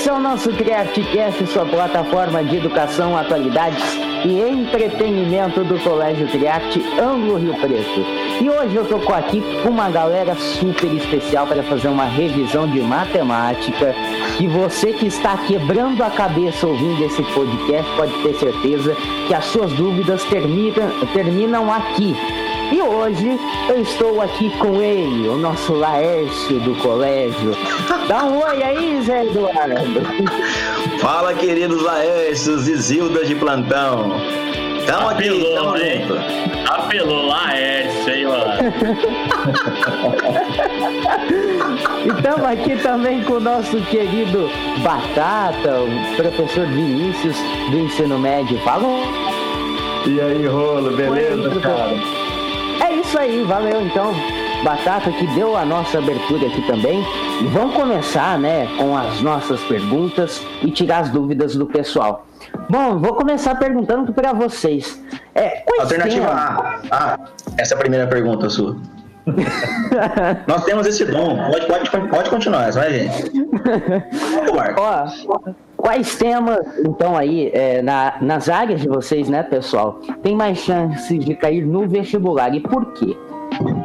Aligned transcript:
Esse 0.00 0.08
é 0.08 0.14
o 0.14 0.18
nosso 0.18 0.48
CriarteCast, 0.52 1.46
sua 1.48 1.66
plataforma 1.66 2.42
de 2.42 2.56
educação, 2.56 3.14
atualidades 3.14 3.84
e 4.24 4.40
entretenimento 4.40 5.62
do 5.62 5.78
Colégio 5.78 6.26
Criarte 6.26 6.82
Ângulo 6.98 7.36
Rio 7.36 7.54
Preto. 7.60 8.00
E 8.40 8.48
hoje 8.48 8.76
eu 8.76 8.86
tô 8.86 9.12
aqui 9.12 9.42
com 9.62 9.68
uma 9.68 9.90
galera 9.90 10.34
super 10.34 10.90
especial 10.94 11.46
para 11.46 11.62
fazer 11.62 11.88
uma 11.88 12.06
revisão 12.06 12.66
de 12.66 12.80
matemática. 12.80 13.94
E 14.40 14.46
você 14.46 14.94
que 14.94 15.06
está 15.06 15.36
quebrando 15.36 16.02
a 16.02 16.08
cabeça 16.08 16.66
ouvindo 16.66 17.04
esse 17.04 17.22
podcast 17.34 17.94
pode 17.94 18.14
ter 18.22 18.34
certeza 18.36 18.96
que 19.28 19.34
as 19.34 19.44
suas 19.44 19.70
dúvidas 19.74 20.24
terminam, 20.24 20.88
terminam 21.12 21.70
aqui 21.70 22.16
e 22.72 22.80
hoje 22.80 23.38
eu 23.68 23.82
estou 23.82 24.20
aqui 24.20 24.50
com 24.58 24.80
ele, 24.80 25.28
o 25.28 25.36
nosso 25.36 25.72
Laércio 25.72 26.60
do 26.60 26.74
colégio. 26.76 27.56
Dá 28.08 28.24
um 28.24 28.38
oi 28.38 28.62
aí, 28.62 29.02
Zé 29.02 29.24
Eduardo. 29.24 30.02
Fala, 31.00 31.34
queridos 31.34 31.82
Laércios 31.82 32.68
e 32.68 32.76
Zildas 32.76 33.28
de 33.28 33.34
plantão. 33.34 34.12
Tamo 34.86 35.10
Apelou, 35.10 35.40
aqui, 35.40 35.54
tamo 35.54 35.76
hein? 35.76 36.06
junto. 36.06 36.72
Apelou 36.72 37.26
Laércio, 37.26 38.14
hein, 38.14 38.26
mano? 38.26 38.50
E 42.04 42.08
estamos 42.08 42.44
aqui 42.44 42.76
também 42.82 43.22
com 43.24 43.34
o 43.34 43.40
nosso 43.40 43.76
querido 43.82 44.48
Batata, 44.82 45.80
o 45.80 46.16
professor 46.16 46.66
Vinícius 46.66 47.36
do 47.70 47.78
ensino 47.78 48.18
médio. 48.18 48.58
Fala. 48.60 48.88
E 50.06 50.20
aí, 50.20 50.46
Rolo, 50.46 50.96
beleza, 50.96 51.50
Oi, 51.50 51.60
cara? 51.60 52.19
É 53.10 53.12
isso 53.12 53.18
aí, 53.18 53.42
valeu 53.42 53.82
então. 53.82 54.12
Batata 54.62 55.10
que 55.10 55.26
deu 55.34 55.56
a 55.56 55.64
nossa 55.64 55.98
abertura 55.98 56.46
aqui 56.46 56.62
também. 56.64 57.04
E 57.40 57.44
vamos 57.48 57.74
começar, 57.74 58.38
né, 58.38 58.68
com 58.78 58.96
as 58.96 59.20
nossas 59.20 59.60
perguntas 59.64 60.40
e 60.62 60.70
tirar 60.70 60.98
as 60.98 61.08
dúvidas 61.10 61.56
do 61.56 61.66
pessoal. 61.66 62.24
Bom, 62.68 63.00
vou 63.00 63.14
começar 63.14 63.56
perguntando 63.56 64.12
para 64.12 64.32
vocês. 64.32 65.02
É, 65.34 65.64
Alternativa 65.80 66.26
temas- 66.28 66.40
A. 66.40 66.80
Ah, 66.92 67.18
essa 67.58 67.74
é 67.74 67.76
a 67.76 67.80
primeira 67.80 68.06
pergunta 68.06 68.48
sua. 68.48 68.76
Nós 70.46 70.64
temos 70.64 70.86
esse 70.86 71.04
dom. 71.04 71.36
Pode, 71.50 71.66
pode, 71.66 72.08
pode 72.08 72.30
continuar, 72.30 72.70
vai 72.70 73.10
Marco. 74.54 74.80
Ó, 74.80 75.50
quais 75.80 76.16
temas, 76.16 76.58
então, 76.84 77.16
aí, 77.16 77.50
é, 77.52 77.82
na- 77.82 78.14
nas 78.20 78.48
áreas 78.48 78.80
de 78.80 78.88
vocês, 78.88 79.28
né, 79.28 79.42
pessoal, 79.42 80.00
tem 80.22 80.34
mais 80.34 80.58
chances 80.58 81.24
de 81.24 81.34
cair 81.34 81.64
no 81.66 81.88
vestibular 81.88 82.54
e 82.54 82.60
por 82.60 82.92
quê? 82.92 83.16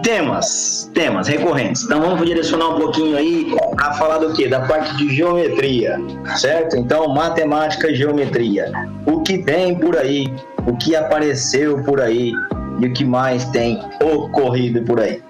Temas, 0.04 0.90
temas 0.94 1.28
recorrentes. 1.28 1.84
Então 1.84 2.00
vamos 2.00 2.24
direcionar 2.26 2.70
um 2.70 2.80
pouquinho 2.80 3.18
aí 3.18 3.56
a 3.78 3.94
falar 3.94 4.20
do 4.20 4.34
quê? 4.34 4.48
Da 4.48 4.62
parte 4.62 4.96
de 4.98 5.14
geometria, 5.14 6.00
certo? 6.38 6.78
Então, 6.78 7.08
matemática 7.14 7.90
e 7.90 7.96
geometria. 7.96 8.72
O 9.06 9.22
que 9.22 9.40
tem 9.40 9.76
por 9.78 9.98
aí, 9.98 10.32
o 10.68 10.78
que 10.78 10.96
apareceu 10.96 11.84
por 11.84 12.00
aí 12.00 12.32
e 12.80 12.86
o 12.86 12.94
que 12.94 13.04
mais 13.04 13.46
tem 13.46 13.82
ocorrido 14.02 14.82
por 14.84 15.00
aí. 15.00 15.22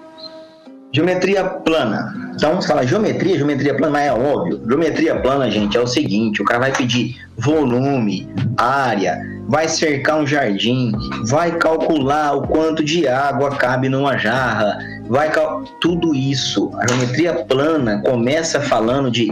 Geometria 0.96 1.44
plana. 1.44 2.32
Então, 2.34 2.56
você 2.56 2.68
fala 2.68 2.86
geometria, 2.86 3.36
geometria 3.36 3.76
plana, 3.76 3.92
mas 3.92 4.06
é 4.06 4.12
óbvio. 4.14 4.62
Geometria 4.66 5.14
plana, 5.20 5.50
gente, 5.50 5.76
é 5.76 5.80
o 5.80 5.86
seguinte: 5.86 6.40
o 6.40 6.44
cara 6.46 6.58
vai 6.58 6.72
pedir 6.72 7.20
volume, 7.36 8.26
área, 8.56 9.20
vai 9.46 9.68
cercar 9.68 10.16
um 10.18 10.26
jardim, 10.26 10.92
vai 11.26 11.58
calcular 11.58 12.32
o 12.32 12.48
quanto 12.48 12.82
de 12.82 13.06
água 13.06 13.50
cabe 13.56 13.90
numa 13.90 14.16
jarra, 14.16 14.78
vai 15.06 15.30
cal... 15.30 15.64
tudo 15.82 16.14
isso. 16.14 16.70
A 16.78 16.88
geometria 16.88 17.44
plana 17.44 18.00
começa 18.00 18.58
falando 18.58 19.10
de 19.10 19.28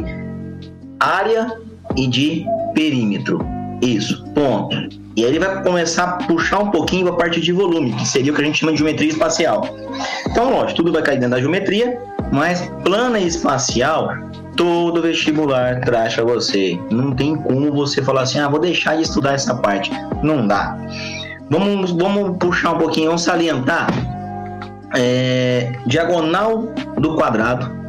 área 1.00 1.50
e 1.96 2.06
de 2.06 2.44
perímetro. 2.74 3.38
Isso, 3.80 4.22
ponto. 4.34 5.02
E 5.16 5.24
aí 5.24 5.30
ele 5.30 5.38
vai 5.38 5.62
começar 5.62 6.04
a 6.04 6.12
puxar 6.24 6.58
um 6.58 6.70
pouquinho 6.70 7.08
a 7.08 7.16
parte 7.16 7.40
de 7.40 7.52
volume, 7.52 7.92
que 7.92 8.06
seria 8.06 8.32
o 8.32 8.34
que 8.34 8.42
a 8.42 8.44
gente 8.44 8.58
chama 8.58 8.72
de 8.72 8.78
geometria 8.78 9.08
espacial. 9.08 9.62
Então, 10.28 10.50
lógico, 10.50 10.76
tudo 10.76 10.92
vai 10.92 11.02
cair 11.02 11.16
dentro 11.16 11.36
da 11.36 11.40
geometria, 11.40 11.96
mas 12.32 12.68
plana 12.84 13.20
espacial, 13.20 14.08
todo 14.56 15.00
vestibular 15.00 15.80
traz 15.82 16.14
para 16.14 16.24
você. 16.24 16.78
Não 16.90 17.12
tem 17.12 17.36
como 17.36 17.72
você 17.72 18.02
falar 18.02 18.22
assim, 18.22 18.40
ah, 18.40 18.48
vou 18.48 18.58
deixar 18.58 18.96
de 18.96 19.02
estudar 19.02 19.34
essa 19.34 19.54
parte. 19.54 19.90
Não 20.22 20.46
dá. 20.46 20.76
Vamos, 21.48 21.92
vamos 21.92 22.36
puxar 22.38 22.72
um 22.72 22.78
pouquinho, 22.78 23.06
vamos 23.06 23.22
salientar. 23.22 23.88
É, 24.96 25.72
diagonal 25.86 26.72
do 26.96 27.14
quadrado. 27.14 27.83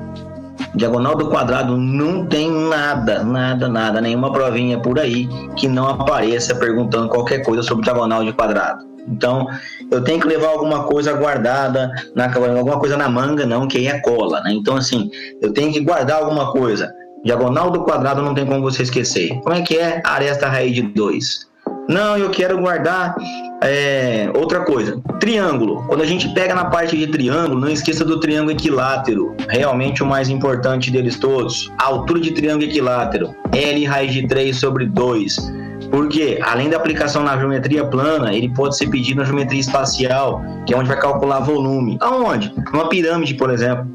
Diagonal 0.75 1.15
do 1.15 1.29
quadrado 1.29 1.77
não 1.77 2.25
tem 2.25 2.51
nada, 2.51 3.23
nada, 3.23 3.69
nada, 3.69 4.01
nenhuma 4.01 4.31
provinha 4.31 4.79
por 4.79 4.99
aí 4.99 5.27
que 5.55 5.67
não 5.67 5.87
apareça 5.87 6.53
perguntando 6.55 7.09
qualquer 7.09 7.39
coisa 7.43 7.63
sobre 7.63 7.83
diagonal 7.83 8.23
de 8.23 8.33
quadrado. 8.33 8.85
Então, 9.07 9.47
eu 9.91 10.03
tenho 10.03 10.19
que 10.19 10.27
levar 10.27 10.47
alguma 10.47 10.83
coisa 10.83 11.13
guardada, 11.13 11.91
na, 12.15 12.25
alguma 12.25 12.79
coisa 12.79 12.97
na 12.97 13.07
manga, 13.07 13.45
não, 13.45 13.67
que 13.67 13.77
aí 13.77 13.87
é 13.87 13.99
cola, 13.99 14.41
né? 14.41 14.51
Então, 14.51 14.75
assim, 14.75 15.09
eu 15.41 15.53
tenho 15.53 15.71
que 15.71 15.79
guardar 15.79 16.21
alguma 16.21 16.51
coisa. 16.51 16.91
Diagonal 17.23 17.71
do 17.71 17.83
quadrado 17.83 18.21
não 18.21 18.33
tem 18.33 18.45
como 18.45 18.61
você 18.61 18.83
esquecer. 18.83 19.39
Como 19.41 19.55
é 19.55 19.61
que 19.61 19.77
é 19.77 20.01
aresta 20.03 20.47
raiz 20.47 20.73
de 20.73 20.81
2? 20.81 21.47
Não, 21.87 22.17
eu 22.17 22.29
quero 22.31 22.59
guardar 22.59 23.15
é, 23.61 24.29
outra 24.35 24.61
coisa. 24.61 25.01
Triângulo. 25.19 25.83
Quando 25.87 26.01
a 26.01 26.05
gente 26.05 26.29
pega 26.33 26.53
na 26.53 26.65
parte 26.65 26.97
de 26.97 27.07
triângulo, 27.07 27.59
não 27.59 27.69
esqueça 27.69 28.03
do 28.03 28.19
triângulo 28.19 28.51
equilátero. 28.51 29.35
Realmente 29.49 30.03
o 30.03 30.05
mais 30.05 30.29
importante 30.29 30.91
deles 30.91 31.17
todos. 31.17 31.71
A 31.77 31.85
altura 31.85 32.19
de 32.19 32.31
triângulo 32.31 32.65
equilátero. 32.65 33.33
L 33.51 33.85
raiz 33.85 34.13
de 34.13 34.27
3 34.27 34.55
sobre 34.55 34.85
2. 34.85 35.53
Porque, 35.89 36.39
além 36.41 36.69
da 36.69 36.77
aplicação 36.77 37.23
na 37.23 37.37
geometria 37.37 37.85
plana, 37.85 38.33
ele 38.33 38.49
pode 38.49 38.77
ser 38.77 38.89
pedido 38.89 39.19
na 39.19 39.23
geometria 39.23 39.59
espacial, 39.59 40.41
que 40.65 40.73
é 40.73 40.77
onde 40.77 40.89
vai 40.89 40.99
calcular 40.99 41.39
volume. 41.39 41.97
Aonde? 42.01 42.53
Numa 42.73 42.89
pirâmide, 42.89 43.35
por 43.35 43.49
exemplo. 43.49 43.85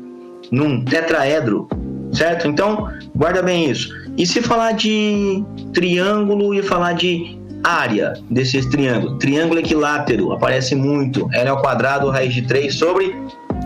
Num 0.50 0.84
tetraedro. 0.84 1.68
Certo? 2.12 2.48
Então, 2.48 2.88
guarda 3.14 3.42
bem 3.42 3.70
isso. 3.70 3.88
E 4.16 4.26
se 4.26 4.40
falar 4.42 4.72
de 4.72 5.44
triângulo 5.72 6.54
e 6.54 6.62
falar 6.62 6.94
de 6.94 7.39
área 7.64 8.14
desses 8.30 8.66
triângulos? 8.66 9.18
Triângulo 9.18 9.60
equilátero, 9.60 10.32
aparece 10.32 10.74
muito. 10.74 11.28
L 11.32 11.48
ao 11.48 11.60
quadrado, 11.60 12.10
raiz 12.10 12.32
de 12.34 12.42
3 12.42 12.74
sobre 12.74 13.14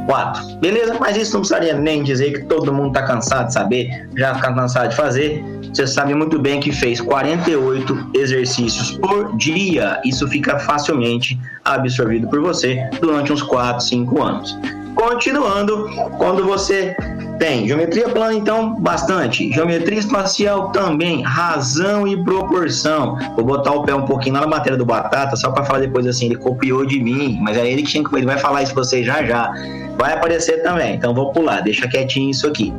4. 0.06 0.58
Beleza? 0.60 0.96
Mas 1.00 1.16
isso 1.16 1.34
não 1.34 1.40
precisaria 1.40 1.74
nem 1.74 2.02
dizer 2.02 2.32
que 2.32 2.44
todo 2.46 2.72
mundo 2.72 2.88
está 2.88 3.02
cansado 3.02 3.48
de 3.48 3.52
saber, 3.52 4.08
já 4.16 4.34
fica 4.34 4.52
cansado 4.52 4.90
de 4.90 4.96
fazer. 4.96 5.44
Você 5.72 5.86
sabe 5.86 6.14
muito 6.14 6.38
bem 6.38 6.60
que 6.60 6.70
fez 6.70 7.00
48 7.00 8.10
exercícios 8.14 8.92
por 8.98 9.36
dia. 9.36 10.00
Isso 10.04 10.28
fica 10.28 10.58
facilmente 10.58 11.38
absorvido 11.64 12.28
por 12.28 12.40
você 12.40 12.88
durante 13.00 13.32
uns 13.32 13.42
4, 13.42 13.82
5 13.82 14.22
anos. 14.22 14.56
Continuando, 14.94 15.90
quando 16.16 16.44
você 16.44 16.96
tem 17.38 17.66
geometria 17.66 18.08
plana, 18.08 18.34
então, 18.34 18.74
bastante. 18.80 19.50
Geometria 19.52 19.98
espacial 19.98 20.70
também, 20.70 21.22
razão 21.22 22.06
e 22.06 22.22
proporção. 22.22 23.18
Vou 23.36 23.44
botar 23.44 23.72
o 23.72 23.82
pé 23.82 23.94
um 23.94 24.04
pouquinho 24.04 24.34
lá 24.34 24.42
na 24.42 24.46
matéria 24.46 24.78
do 24.78 24.84
Batata, 24.84 25.36
só 25.36 25.50
para 25.50 25.64
falar 25.64 25.80
depois 25.80 26.06
assim, 26.06 26.26
ele 26.26 26.36
copiou 26.36 26.86
de 26.86 27.00
mim, 27.00 27.38
mas 27.42 27.56
é 27.56 27.68
ele 27.68 27.82
que 27.82 27.90
tinha 27.90 28.04
que. 28.04 28.14
Ele 28.16 28.26
vai 28.26 28.38
falar 28.38 28.62
isso 28.62 28.72
pra 28.72 28.84
vocês 28.84 29.04
já 29.04 29.22
já. 29.24 29.52
Vai 29.96 30.12
aparecer 30.12 30.62
também, 30.62 30.94
então 30.94 31.14
vou 31.14 31.32
pular, 31.32 31.60
deixa 31.60 31.88
quietinho 31.88 32.30
isso 32.30 32.46
aqui. 32.46 32.72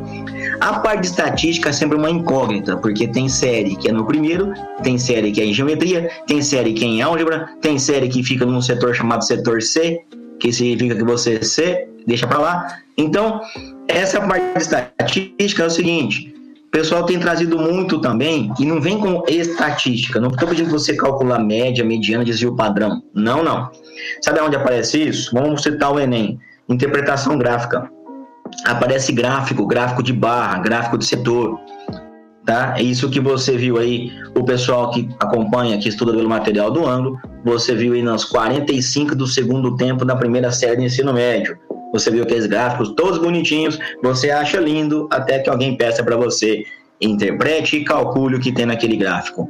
A 0.59 0.79
parte 0.79 1.01
de 1.01 1.07
estatística 1.07 1.69
é 1.69 1.72
sempre 1.72 1.97
uma 1.97 2.09
incógnita, 2.09 2.77
porque 2.77 3.07
tem 3.07 3.29
série 3.29 3.75
que 3.75 3.89
é 3.89 3.91
no 3.91 4.05
primeiro, 4.05 4.53
tem 4.83 4.97
série 4.97 5.31
que 5.31 5.41
é 5.41 5.45
em 5.45 5.53
geometria, 5.53 6.09
tem 6.27 6.41
série 6.41 6.73
que 6.73 6.83
é 6.83 6.87
em 6.87 7.01
álgebra, 7.01 7.49
tem 7.61 7.79
série 7.79 8.09
que 8.09 8.23
fica 8.23 8.45
num 8.45 8.61
setor 8.61 8.93
chamado 8.93 9.23
setor 9.23 9.61
C, 9.61 10.01
que 10.39 10.51
significa 10.51 10.95
que 10.95 11.03
você 11.03 11.41
C, 11.43 11.87
deixa 12.05 12.27
pra 12.27 12.39
lá. 12.39 12.67
Então, 12.97 13.41
essa 13.88 14.19
parte 14.22 14.53
de 14.53 14.62
estatística 14.62 15.63
é 15.63 15.66
o 15.66 15.69
seguinte: 15.69 16.34
o 16.67 16.72
pessoal 16.72 17.05
tem 17.05 17.20
trazido 17.20 17.58
muito 17.58 17.99
também, 17.99 18.52
e 18.59 18.66
não 18.66 18.82
vem 18.82 18.99
com 18.99 19.23
estatística. 19.28 20.20
Não 20.20 20.29
estou 20.29 20.47
pedindo 20.47 20.70
você 20.70 20.96
calcular 20.96 21.40
média, 21.40 21.85
mediana, 21.85 22.26
desvio 22.26 22.55
padrão. 22.55 23.02
Não, 23.14 23.43
não. 23.43 23.70
Sabe 24.22 24.41
onde 24.41 24.55
aparece 24.55 25.02
isso? 25.02 25.32
Vamos 25.34 25.64
citar 25.64 25.93
o 25.93 25.99
Enem: 25.99 26.40
interpretação 26.67 27.37
gráfica. 27.37 27.90
Aparece 28.66 29.11
gráfico, 29.11 29.66
gráfico 29.66 30.03
de 30.03 30.14
barra, 30.14 30.59
gráfico 30.59 30.97
de 30.97 31.05
setor. 31.05 31.59
Tá? 32.46 32.76
É 32.78 32.84
isso 32.84 33.09
que 33.09 33.20
você 33.20 33.58
viu 33.58 33.78
aí, 33.79 34.11
o 34.35 34.43
pessoal 34.43 34.91
que 34.91 35.09
acompanha, 35.20 35.79
que 35.79 35.90
estuda 35.90 36.14
pelo 36.14 36.29
material 36.29 36.70
do 36.70 36.85
ângulo, 36.85 37.20
você 37.43 37.73
viu 37.73 37.93
aí 37.93 38.03
nos 38.03 38.23
45 38.23 39.16
do 39.16 39.26
segundo 39.26 39.76
tempo 39.76 40.05
da 40.05 40.16
primeira 40.16 40.52
série 40.52 40.78
de 40.78 40.84
ensino 40.84 41.11
médio. 41.11 41.58
Você 41.91 42.11
viu 42.11 42.23
aqueles 42.23 42.46
gráficos 42.46 42.93
todos 42.96 43.20
bonitinhos, 43.20 43.79
você 44.03 44.29
acha 44.29 44.59
lindo, 44.59 45.08
até 45.11 45.40
que 45.40 45.49
alguém 45.49 45.78
peça 45.78 46.03
para 46.03 46.16
você 46.16 46.64
interprete 47.02 47.78
e 47.78 47.84
calcule 47.84 48.35
o 48.35 48.40
que 48.40 48.52
tem 48.52 48.66
naquele 48.66 48.96
gráfico. 48.96 49.49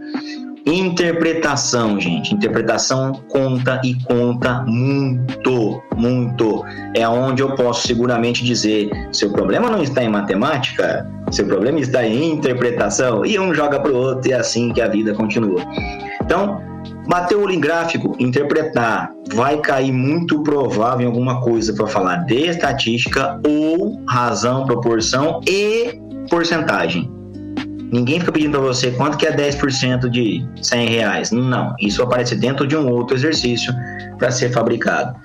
Interpretação, 0.65 1.99
gente. 1.99 2.33
Interpretação 2.33 3.11
conta 3.29 3.79
e 3.83 3.93
conta 4.03 4.63
muito, 4.65 5.79
muito. 5.95 6.65
É 6.95 7.07
onde 7.07 7.43
eu 7.43 7.53
posso 7.53 7.87
seguramente 7.87 8.43
dizer: 8.43 8.89
seu 9.11 9.31
problema 9.31 9.69
não 9.69 9.83
está 9.83 10.03
em 10.03 10.09
matemática, 10.09 11.07
Seu 11.31 11.45
problema 11.45 11.79
está 11.79 12.03
em 12.03 12.31
interpretação. 12.31 13.23
E 13.23 13.37
um 13.37 13.53
joga 13.53 13.79
para 13.79 13.91
o 13.91 13.95
outro 13.95 14.27
e 14.27 14.33
é 14.33 14.37
assim 14.37 14.73
que 14.73 14.81
a 14.81 14.87
vida 14.87 15.13
continua. 15.13 15.61
Então, 16.23 16.59
bater 17.07 17.35
o 17.35 17.43
olho 17.43 17.53
em 17.53 17.59
gráfico, 17.59 18.15
interpretar, 18.17 19.11
vai 19.33 19.57
cair 19.57 19.91
muito 19.91 20.43
provável 20.43 21.01
em 21.01 21.05
alguma 21.05 21.41
coisa 21.41 21.73
para 21.73 21.87
falar 21.87 22.17
de 22.25 22.47
estatística 22.47 23.39
ou 23.47 24.03
razão, 24.07 24.65
proporção 24.65 25.41
e 25.47 25.99
porcentagem. 26.29 27.11
Ninguém 27.91 28.19
fica 28.19 28.31
pedindo 28.31 28.57
para 28.57 28.67
você 28.67 28.91
quanto 28.91 29.17
que 29.17 29.25
é 29.25 29.35
10% 29.35 30.09
de 30.09 30.45
100 30.61 30.89
reais. 30.89 31.31
Não, 31.31 31.75
isso 31.79 32.01
aparece 32.03 32.35
dentro 32.35 32.67
de 32.67 32.75
um 32.75 32.89
outro 32.89 33.15
exercício 33.15 33.73
para 34.17 34.31
ser 34.31 34.51
fabricado. 34.51 35.15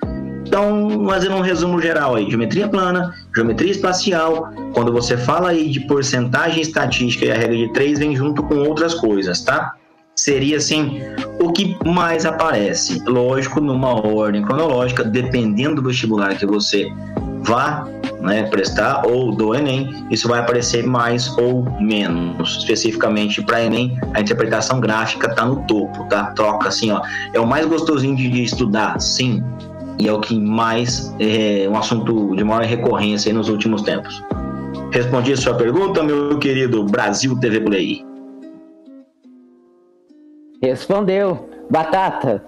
Então, 0.47 1.07
fazendo 1.09 1.37
um 1.37 1.41
resumo 1.41 1.81
geral 1.81 2.17
aí, 2.17 2.29
geometria 2.29 2.69
plana, 2.69 3.15
geometria 3.35 3.71
espacial, 3.71 4.51
quando 4.75 4.93
você 4.93 5.17
fala 5.17 5.51
aí 5.51 5.69
de 5.69 5.81
porcentagem 5.81 6.61
estatística 6.61 7.25
e 7.25 7.31
a 7.31 7.35
regra 7.35 7.57
de 7.57 7.73
3 7.73 7.99
vem 7.99 8.17
junto 8.17 8.43
com 8.43 8.57
outras 8.57 8.95
coisas, 8.95 9.43
tá? 9.43 9.75
Seria 10.21 10.59
assim, 10.59 11.01
o 11.41 11.51
que 11.51 11.79
mais 11.89 12.27
aparece, 12.27 13.03
lógico, 13.07 13.59
numa 13.59 14.07
ordem 14.07 14.43
cronológica, 14.43 15.03
dependendo 15.03 15.77
do 15.77 15.89
vestibular 15.89 16.37
que 16.37 16.45
você 16.45 16.93
vá 17.43 17.89
né, 18.21 18.43
prestar 18.43 19.07
ou 19.07 19.35
do 19.35 19.55
Enem, 19.55 20.07
isso 20.11 20.29
vai 20.29 20.41
aparecer 20.41 20.87
mais 20.87 21.27
ou 21.39 21.65
menos. 21.81 22.59
Especificamente 22.59 23.41
para 23.41 23.65
Enem, 23.65 23.99
a 24.13 24.21
interpretação 24.21 24.79
gráfica 24.79 25.27
está 25.27 25.47
no 25.47 25.65
topo, 25.65 26.07
tá? 26.11 26.25
Troca 26.33 26.69
assim, 26.69 26.91
ó. 26.91 27.01
É 27.33 27.41
o 27.41 27.47
mais 27.47 27.65
gostosinho 27.65 28.15
de, 28.15 28.29
de 28.29 28.45
estudar, 28.45 29.01
sim, 29.01 29.43
e 29.99 30.07
é 30.07 30.13
o 30.13 30.21
que 30.21 30.39
mais 30.39 31.15
é 31.19 31.67
um 31.67 31.79
assunto 31.79 32.37
de 32.37 32.45
maior 32.45 32.65
recorrência 32.65 33.33
nos 33.33 33.49
últimos 33.49 33.81
tempos. 33.81 34.23
Respondi 34.93 35.33
a 35.33 35.37
sua 35.39 35.55
pergunta, 35.55 36.03
meu 36.03 36.39
querido 36.39 36.85
Brasil 36.85 37.35
TV 37.41 37.61
Play. 37.63 38.10
Respondeu. 40.61 41.49
Batata, 41.69 42.43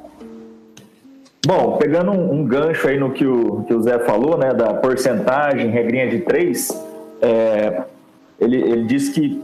Bom, 1.45 1.77
pegando 1.77 2.13
um, 2.13 2.35
um, 2.35 2.45
gancho 2.45 2.87
aí 2.87 2.97
no 2.97 3.11
que 3.11 3.27
o, 3.27 3.65
que 3.67 3.75
o 3.75 3.83
Zé 3.83 3.99
falou, 3.99 4.39
né, 4.39 4.55
da 4.55 4.75
porcentagem, 4.75 5.71
regrinha 5.71 6.09
de 6.09 6.21
três, 6.21 6.71
é, 7.21 7.83
ele, 8.41 8.59
ele 8.59 8.85
disse 8.85 9.11
que 9.11 9.43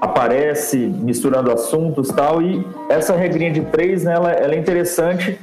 aparece 0.00 0.76
misturando 0.76 1.52
assuntos 1.52 2.08
tal, 2.08 2.42
e 2.42 2.66
essa 2.88 3.14
regrinha 3.14 3.52
de 3.52 3.60
três, 3.60 4.02
né, 4.02 4.14
ela, 4.14 4.32
ela 4.32 4.54
é 4.54 4.58
interessante 4.58 5.38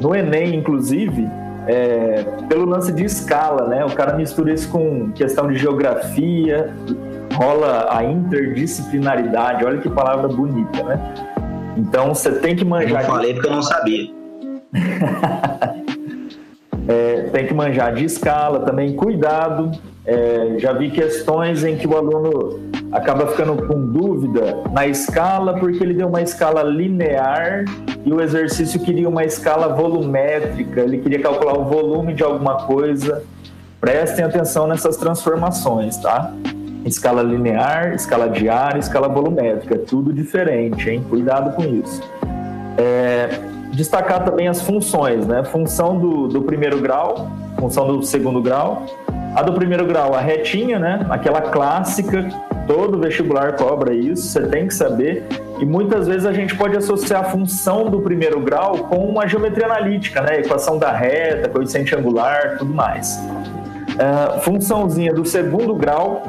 no 0.00 0.14
Enem, 0.14 0.54
inclusive, 0.54 1.28
é, 1.66 2.24
pelo 2.48 2.64
lance 2.64 2.90
de 2.90 3.04
escala, 3.04 3.68
né, 3.68 3.84
o 3.84 3.90
cara 3.90 4.16
mistura 4.16 4.54
isso 4.54 4.70
com 4.70 5.12
questão 5.12 5.48
de 5.48 5.58
geografia, 5.58 6.72
rola 7.34 7.88
a 7.90 8.02
interdisciplinaridade, 8.02 9.66
olha 9.66 9.78
que 9.78 9.90
palavra 9.90 10.28
bonita, 10.28 10.82
né? 10.82 11.31
Então 11.76 12.14
você 12.14 12.32
tem 12.32 12.54
que 12.54 12.64
manjar. 12.64 13.02
Eu 13.02 13.06
falei 13.06 13.34
porque 13.34 13.48
eu 13.48 13.52
não 13.52 13.62
sabia. 13.62 14.10
é, 16.88 17.22
tem 17.32 17.46
que 17.46 17.54
manjar 17.54 17.94
de 17.94 18.04
escala 18.04 18.60
também, 18.60 18.94
cuidado. 18.94 19.70
É, 20.04 20.56
já 20.58 20.72
vi 20.72 20.90
questões 20.90 21.64
em 21.64 21.76
que 21.76 21.86
o 21.86 21.96
aluno 21.96 22.60
acaba 22.90 23.28
ficando 23.28 23.66
com 23.66 23.80
dúvida 23.80 24.58
na 24.72 24.86
escala 24.86 25.58
porque 25.58 25.82
ele 25.82 25.94
deu 25.94 26.08
uma 26.08 26.20
escala 26.20 26.62
linear 26.62 27.64
e 28.04 28.12
o 28.12 28.20
exercício 28.20 28.80
queria 28.80 29.08
uma 29.08 29.24
escala 29.24 29.68
volumétrica, 29.68 30.80
ele 30.80 30.98
queria 30.98 31.20
calcular 31.20 31.56
o 31.56 31.64
volume 31.64 32.14
de 32.14 32.24
alguma 32.24 32.66
coisa. 32.66 33.22
Prestem 33.80 34.24
atenção 34.24 34.66
nessas 34.66 34.96
transformações, 34.96 35.96
tá? 35.96 36.32
Escala 36.84 37.22
linear, 37.22 37.94
escala 37.94 38.28
diária, 38.28 38.78
escala 38.78 39.08
volumétrica, 39.08 39.78
tudo 39.78 40.12
diferente, 40.12 40.90
hein? 40.90 41.04
Cuidado 41.08 41.54
com 41.54 41.62
isso. 41.62 42.02
É, 42.76 43.28
destacar 43.72 44.24
também 44.24 44.48
as 44.48 44.60
funções, 44.62 45.26
né? 45.26 45.44
Função 45.44 45.98
do, 45.98 46.28
do 46.28 46.42
primeiro 46.42 46.80
grau, 46.80 47.30
função 47.58 47.86
do 47.86 48.02
segundo 48.02 48.40
grau. 48.40 48.86
A 49.34 49.42
do 49.42 49.52
primeiro 49.54 49.86
grau, 49.86 50.14
a 50.14 50.20
retinha, 50.20 50.78
né? 50.78 51.06
Aquela 51.08 51.40
clássica, 51.40 52.28
todo 52.66 52.98
vestibular 52.98 53.56
cobra 53.56 53.94
isso, 53.94 54.24
você 54.24 54.42
tem 54.42 54.66
que 54.66 54.74
saber. 54.74 55.24
E 55.58 55.64
muitas 55.64 56.06
vezes 56.06 56.26
a 56.26 56.32
gente 56.32 56.54
pode 56.56 56.76
associar 56.76 57.20
a 57.20 57.24
função 57.24 57.88
do 57.88 58.00
primeiro 58.00 58.40
grau 58.40 58.76
com 58.78 59.08
uma 59.08 59.26
geometria 59.26 59.66
analítica, 59.66 60.20
né? 60.20 60.40
Equação 60.40 60.78
da 60.78 60.92
reta, 60.92 61.48
coeficiente 61.48 61.94
angular, 61.94 62.56
tudo 62.58 62.74
mais. 62.74 63.16
Uh, 63.92 64.40
funçãozinha 64.40 65.14
do 65.14 65.24
segundo 65.24 65.74
grau, 65.74 66.22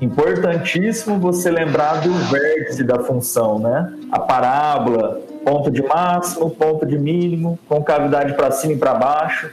importantíssimo 0.00 1.18
você 1.18 1.50
lembrar 1.50 2.00
do 2.00 2.12
vértice 2.12 2.84
da 2.84 3.00
função, 3.00 3.58
né? 3.58 3.92
A 4.10 4.20
parábola, 4.20 5.20
ponto 5.44 5.70
de 5.70 5.82
máximo, 5.82 6.50
ponto 6.50 6.86
de 6.86 6.98
mínimo, 6.98 7.58
com 7.68 7.82
cavidade 7.82 8.34
para 8.34 8.50
cima 8.50 8.74
e 8.74 8.76
para 8.76 8.94
baixo. 8.94 9.50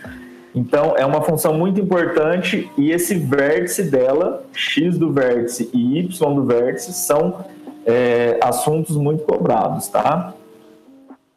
Então, 0.53 0.93
é 0.97 1.05
uma 1.05 1.21
função 1.21 1.53
muito 1.53 1.81
importante 1.81 2.71
e 2.77 2.91
esse 2.91 3.15
vértice 3.15 3.83
dela, 3.83 4.43
x 4.53 4.97
do 4.97 5.11
vértice 5.11 5.69
e 5.73 5.99
y 5.99 6.33
do 6.33 6.45
vértice, 6.45 6.93
são 6.93 7.45
é, 7.85 8.39
assuntos 8.41 8.95
muito 8.95 9.23
cobrados, 9.23 9.87
tá? 9.89 10.33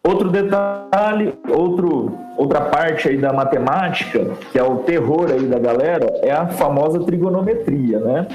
Outro 0.06 0.30
detalhe, 0.30 1.34
outro, 1.48 2.16
outra 2.36 2.60
parte 2.62 3.08
aí 3.08 3.18
da 3.18 3.32
matemática, 3.32 4.30
que 4.52 4.58
é 4.58 4.62
o 4.62 4.76
terror 4.78 5.30
aí 5.30 5.42
da 5.42 5.58
galera, 5.58 6.06
é 6.22 6.30
a 6.30 6.46
famosa 6.46 7.00
trigonometria, 7.00 7.98
né? 7.98 8.26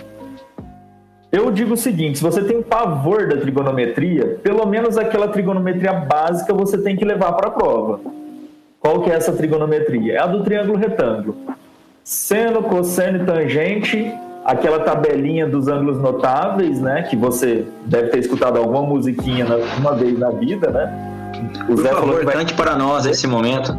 Eu 1.33 1.49
digo 1.49 1.73
o 1.73 1.77
seguinte: 1.77 2.19
se 2.19 2.23
você 2.23 2.43
tem 2.43 2.61
pavor 2.61 3.27
da 3.27 3.37
trigonometria, 3.37 4.37
pelo 4.43 4.67
menos 4.67 4.99
aquela 4.99 5.27
trigonometria 5.27 5.91
básica 5.91 6.53
você 6.53 6.77
tem 6.77 6.95
que 6.95 7.03
levar 7.03 7.33
para 7.33 7.47
a 7.47 7.51
prova. 7.51 7.99
Qual 8.79 9.01
que 9.01 9.09
é 9.09 9.15
essa 9.15 9.33
trigonometria? 9.33 10.13
É 10.13 10.19
a 10.19 10.27
do 10.27 10.43
triângulo 10.43 10.77
retângulo. 10.77 11.35
Seno, 12.03 12.61
cosseno 12.63 13.23
e 13.23 13.25
tangente, 13.25 14.13
aquela 14.45 14.81
tabelinha 14.81 15.47
dos 15.47 15.67
ângulos 15.67 15.97
notáveis, 15.99 16.79
né? 16.79 17.01
Que 17.01 17.15
você 17.15 17.65
deve 17.85 18.09
ter 18.09 18.19
escutado 18.19 18.59
alguma 18.59 18.83
musiquinha 18.83 19.47
uma 19.79 19.95
vez 19.95 20.19
na 20.19 20.29
vida, 20.29 20.69
né? 20.69 21.31
O 21.63 21.75
Por 21.75 21.77
Zé 21.77 21.89
favor, 21.89 22.21
importante 22.21 22.53
vai... 22.53 22.65
para 22.65 22.77
nós 22.77 23.07
esse 23.07 23.25
momento. 23.25 23.75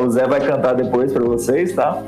O 0.00 0.08
Zé 0.08 0.26
vai 0.28 0.40
cantar 0.40 0.74
depois 0.74 1.12
para 1.12 1.24
vocês, 1.24 1.72
tá? 1.72 2.00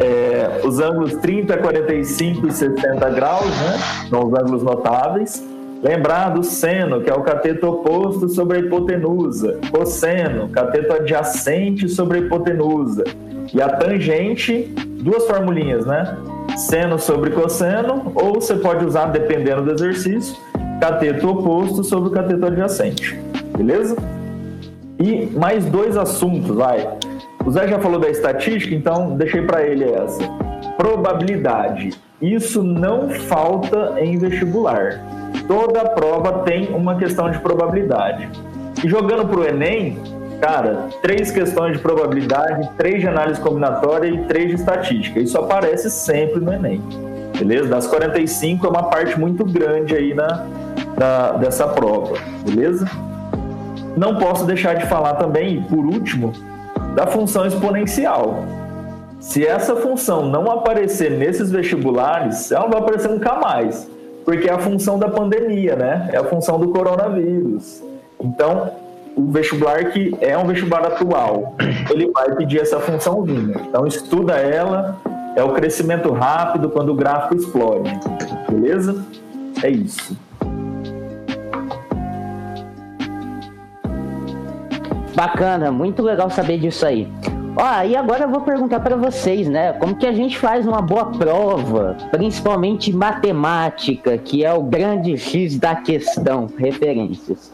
É, 0.00 0.60
os 0.64 0.78
ângulos 0.78 1.14
30, 1.16 1.56
45 1.56 2.48
e 2.48 2.52
60 2.52 3.10
graus, 3.10 3.46
né? 3.46 3.78
São 4.10 4.26
os 4.26 4.34
ângulos 4.34 4.62
notáveis. 4.62 5.42
Lembrar 5.82 6.30
do 6.30 6.42
seno, 6.42 7.00
que 7.02 7.10
é 7.10 7.14
o 7.14 7.22
cateto 7.22 7.68
oposto 7.68 8.28
sobre 8.28 8.58
a 8.58 8.60
hipotenusa. 8.60 9.58
Cosseno, 9.70 10.48
cateto 10.48 10.92
adjacente 10.94 11.88
sobre 11.88 12.18
a 12.18 12.20
hipotenusa. 12.22 13.04
E 13.52 13.60
a 13.60 13.68
tangente, 13.68 14.74
duas 15.00 15.26
formulinhas, 15.26 15.86
né? 15.86 16.16
Seno 16.56 16.98
sobre 16.98 17.30
cosseno, 17.30 18.12
ou 18.14 18.34
você 18.34 18.56
pode 18.56 18.84
usar, 18.84 19.06
dependendo 19.06 19.62
do 19.62 19.72
exercício, 19.72 20.36
cateto 20.80 21.28
oposto 21.28 21.84
sobre 21.84 22.08
o 22.08 22.12
cateto 22.12 22.46
adjacente. 22.46 23.18
Beleza? 23.56 23.96
E 24.98 25.26
mais 25.26 25.64
dois 25.66 25.96
assuntos, 25.96 26.54
vai. 26.56 26.88
O 27.46 27.50
Zé 27.52 27.68
já 27.68 27.78
falou 27.78 28.00
da 28.00 28.10
estatística, 28.10 28.74
então 28.74 29.16
deixei 29.16 29.40
para 29.42 29.62
ele 29.62 29.84
essa. 29.84 30.20
Probabilidade. 30.76 31.90
Isso 32.20 32.60
não 32.64 33.08
falta 33.08 33.94
em 34.00 34.18
vestibular. 34.18 35.00
Toda 35.46 35.84
prova 35.90 36.40
tem 36.40 36.74
uma 36.74 36.96
questão 36.96 37.30
de 37.30 37.38
probabilidade. 37.38 38.28
E 38.84 38.88
jogando 38.88 39.28
para 39.28 39.38
o 39.38 39.44
Enem, 39.44 39.96
cara, 40.40 40.88
três 41.00 41.30
questões 41.30 41.74
de 41.74 41.78
probabilidade, 41.78 42.68
três 42.76 43.00
de 43.00 43.06
análise 43.06 43.40
combinatória 43.40 44.08
e 44.08 44.24
três 44.24 44.48
de 44.48 44.54
estatística. 44.56 45.20
Isso 45.20 45.38
aparece 45.38 45.88
sempre 45.88 46.40
no 46.40 46.52
Enem. 46.52 46.82
Beleza? 47.38 47.68
Das 47.68 47.86
45 47.86 48.66
é 48.66 48.70
uma 48.70 48.82
parte 48.84 49.20
muito 49.20 49.44
grande 49.44 49.94
aí 49.94 50.12
na, 50.14 50.46
dessa 51.38 51.68
prova. 51.68 52.16
Beleza? 52.44 52.90
Não 53.96 54.16
posso 54.16 54.44
deixar 54.44 54.74
de 54.74 54.86
falar 54.86 55.14
também, 55.14 55.62
por 55.62 55.86
último, 55.86 56.32
da 56.96 57.06
função 57.06 57.44
exponencial. 57.44 58.42
Se 59.20 59.46
essa 59.46 59.76
função 59.76 60.30
não 60.30 60.50
aparecer 60.50 61.10
nesses 61.10 61.50
vestibulares, 61.50 62.50
ela 62.50 62.64
não 62.64 62.70
vai 62.70 62.80
aparecer 62.80 63.10
nunca 63.10 63.34
mais, 63.34 63.88
porque 64.24 64.48
é 64.48 64.52
a 64.52 64.58
função 64.58 64.98
da 64.98 65.06
pandemia, 65.08 65.76
né? 65.76 66.08
É 66.10 66.16
a 66.16 66.24
função 66.24 66.58
do 66.58 66.68
coronavírus. 66.68 67.82
Então, 68.18 68.70
o 69.14 69.30
vestibular 69.30 69.90
que 69.90 70.16
é 70.22 70.38
um 70.38 70.46
vestibular 70.46 70.86
atual, 70.86 71.54
ele 71.90 72.10
vai 72.12 72.34
pedir 72.34 72.62
essa 72.62 72.80
funçãozinha. 72.80 73.60
Então, 73.68 73.86
estuda 73.86 74.34
ela, 74.36 74.96
é 75.36 75.44
o 75.44 75.52
crescimento 75.52 76.10
rápido 76.12 76.70
quando 76.70 76.92
o 76.92 76.94
gráfico 76.94 77.36
explode. 77.36 77.90
Beleza? 78.48 79.04
É 79.62 79.68
isso. 79.68 80.16
Bacana, 85.16 85.72
muito 85.72 86.02
legal 86.02 86.28
saber 86.28 86.58
disso 86.58 86.84
aí. 86.84 87.08
Ó, 87.58 87.82
e 87.84 87.96
agora 87.96 88.24
eu 88.24 88.28
vou 88.28 88.42
perguntar 88.42 88.80
para 88.80 88.96
vocês, 88.96 89.48
né? 89.48 89.72
Como 89.72 89.96
que 89.96 90.06
a 90.06 90.12
gente 90.12 90.36
faz 90.36 90.66
uma 90.66 90.82
boa 90.82 91.06
prova, 91.06 91.96
principalmente 92.10 92.94
matemática, 92.94 94.18
que 94.18 94.44
é 94.44 94.52
o 94.52 94.62
grande 94.62 95.16
X 95.16 95.58
da 95.58 95.74
questão, 95.74 96.48
referências. 96.58 97.50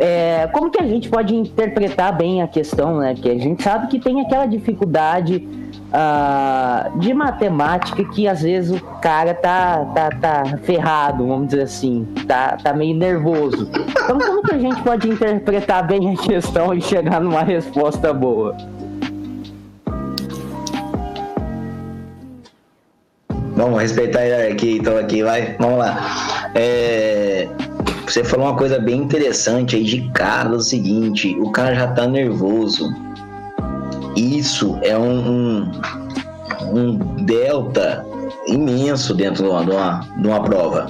É, 0.00 0.48
como 0.52 0.68
que 0.68 0.82
a 0.82 0.86
gente 0.86 1.08
pode 1.08 1.32
interpretar 1.32 2.16
bem 2.16 2.42
a 2.42 2.48
questão, 2.48 2.98
né? 2.98 3.14
Que 3.14 3.30
a 3.30 3.38
gente 3.38 3.62
sabe 3.62 3.86
que 3.86 4.00
tem 4.00 4.20
aquela 4.20 4.46
dificuldade 4.46 5.46
uh, 5.90 6.98
de 6.98 7.12
matemática 7.12 8.04
que 8.04 8.26
às 8.26 8.42
vezes 8.42 8.70
o 8.70 8.80
cara 9.00 9.34
tá, 9.34 9.84
tá, 9.94 10.10
tá 10.10 10.58
ferrado, 10.62 11.26
vamos 11.26 11.48
dizer 11.48 11.62
assim, 11.62 12.06
tá, 12.26 12.56
tá 12.62 12.72
meio 12.72 12.96
nervoso. 12.96 13.68
Então 13.72 14.18
como 14.18 14.42
que 14.42 14.54
a 14.54 14.58
gente 14.58 14.80
pode 14.82 15.08
interpretar 15.08 15.86
bem 15.86 16.14
a 16.14 16.16
questão 16.16 16.72
e 16.74 16.80
chegar 16.80 17.20
numa 17.20 17.42
resposta 17.42 18.12
boa? 18.12 18.56
Vamos 23.54 23.82
respeitar 23.82 24.20
a 24.20 24.22
hierarquia 24.22 24.76
então 24.78 24.96
aqui, 24.96 25.22
vai. 25.22 25.54
Vamos 25.58 25.80
lá. 25.80 26.50
É, 26.54 27.46
você 28.06 28.24
falou 28.24 28.46
uma 28.46 28.56
coisa 28.56 28.78
bem 28.78 29.02
interessante 29.02 29.76
aí 29.76 29.84
de 29.84 30.10
cara, 30.12 30.48
o 30.48 30.60
seguinte, 30.60 31.36
o 31.38 31.50
cara 31.50 31.74
já 31.74 31.88
tá 31.88 32.06
nervoso. 32.06 32.90
Isso 34.20 34.78
é 34.82 34.98
um, 34.98 35.62
um, 35.62 35.70
um 36.74 36.94
delta 37.24 38.04
imenso 38.46 39.14
dentro 39.14 39.44
de 39.44 39.48
uma, 39.48 39.64
de, 39.64 39.70
uma, 39.70 40.00
de 40.18 40.28
uma 40.28 40.42
prova. 40.42 40.86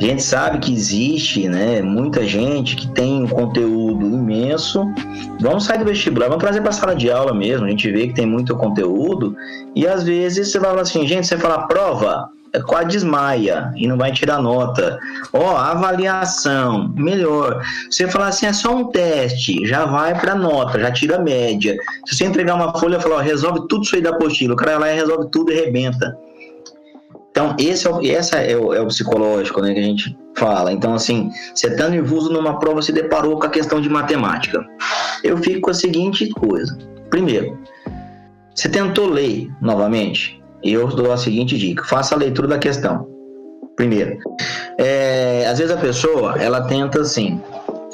A 0.00 0.02
gente 0.02 0.22
sabe 0.22 0.58
que 0.58 0.72
existe 0.72 1.48
né, 1.48 1.82
muita 1.82 2.26
gente 2.26 2.74
que 2.76 2.88
tem 2.88 3.24
um 3.24 3.28
conteúdo 3.28 4.06
imenso. 4.06 4.90
Vamos 5.38 5.64
sair 5.64 5.78
do 5.78 5.84
vestibular, 5.84 6.28
vamos 6.28 6.42
trazer 6.42 6.62
para 6.62 6.70
a 6.70 6.72
sala 6.72 6.94
de 6.94 7.10
aula 7.10 7.34
mesmo. 7.34 7.66
A 7.66 7.70
gente 7.70 7.90
vê 7.90 8.08
que 8.08 8.14
tem 8.14 8.26
muito 8.26 8.56
conteúdo 8.56 9.36
e 9.76 9.86
às 9.86 10.04
vezes 10.04 10.50
você 10.50 10.58
vai 10.58 10.70
falar 10.70 10.82
assim, 10.82 11.06
gente, 11.06 11.26
você 11.26 11.36
fala 11.36 11.66
prova, 11.66 12.30
quase 12.60 12.88
desmaia 12.88 13.72
e 13.76 13.86
não 13.86 13.96
vai 13.96 14.12
tirar 14.12 14.40
nota. 14.40 14.98
Ó, 15.32 15.52
oh, 15.52 15.56
avaliação, 15.56 16.92
melhor. 16.94 17.62
Você 17.90 18.06
falar 18.08 18.28
assim, 18.28 18.46
é 18.46 18.52
só 18.52 18.74
um 18.74 18.90
teste, 18.90 19.66
já 19.66 19.86
vai 19.86 20.18
para 20.18 20.34
nota, 20.34 20.78
já 20.78 20.90
tira 20.90 21.16
a 21.16 21.22
média. 21.22 21.76
Se 22.06 22.16
você 22.16 22.24
entregar 22.24 22.54
uma 22.54 22.78
folha 22.78 22.96
e 22.96 23.00
falar, 23.00 23.16
ó, 23.16 23.20
resolve 23.20 23.66
tudo 23.68 23.84
isso 23.84 23.96
aí 23.96 24.02
da 24.02 24.10
apostila, 24.10 24.54
o 24.54 24.56
cara 24.56 24.78
lá 24.78 24.86
resolve 24.86 25.28
tudo 25.30 25.52
e 25.52 25.58
arrebenta. 25.58 26.16
Então, 27.30 27.56
esse 27.58 27.86
é 27.86 27.90
o, 27.90 28.06
essa 28.06 28.36
é 28.36 28.54
o, 28.54 28.74
é 28.74 28.80
o 28.82 28.86
psicológico 28.86 29.62
né, 29.62 29.72
que 29.72 29.80
a 29.80 29.84
gente 29.84 30.16
fala. 30.36 30.70
Então, 30.70 30.94
assim, 30.94 31.30
você 31.54 31.68
está 31.68 31.88
nervoso 31.88 32.30
numa 32.30 32.58
prova, 32.58 32.82
se 32.82 32.92
deparou 32.92 33.38
com 33.38 33.46
a 33.46 33.50
questão 33.50 33.80
de 33.80 33.88
matemática. 33.88 34.62
Eu 35.24 35.38
fico 35.38 35.62
com 35.62 35.70
a 35.70 35.74
seguinte 35.74 36.28
coisa. 36.28 36.76
Primeiro, 37.08 37.58
você 38.54 38.68
tentou 38.68 39.08
ler 39.08 39.50
novamente? 39.62 40.41
Eu 40.62 40.86
dou 40.88 41.12
a 41.12 41.16
seguinte 41.16 41.58
dica: 41.58 41.84
faça 41.84 42.14
a 42.14 42.18
leitura 42.18 42.48
da 42.48 42.58
questão. 42.58 43.06
Primeiro, 43.76 44.18
é, 44.78 45.46
às 45.48 45.58
vezes 45.58 45.74
a 45.74 45.78
pessoa 45.78 46.36
ela 46.38 46.60
tenta 46.62 47.00
assim, 47.00 47.40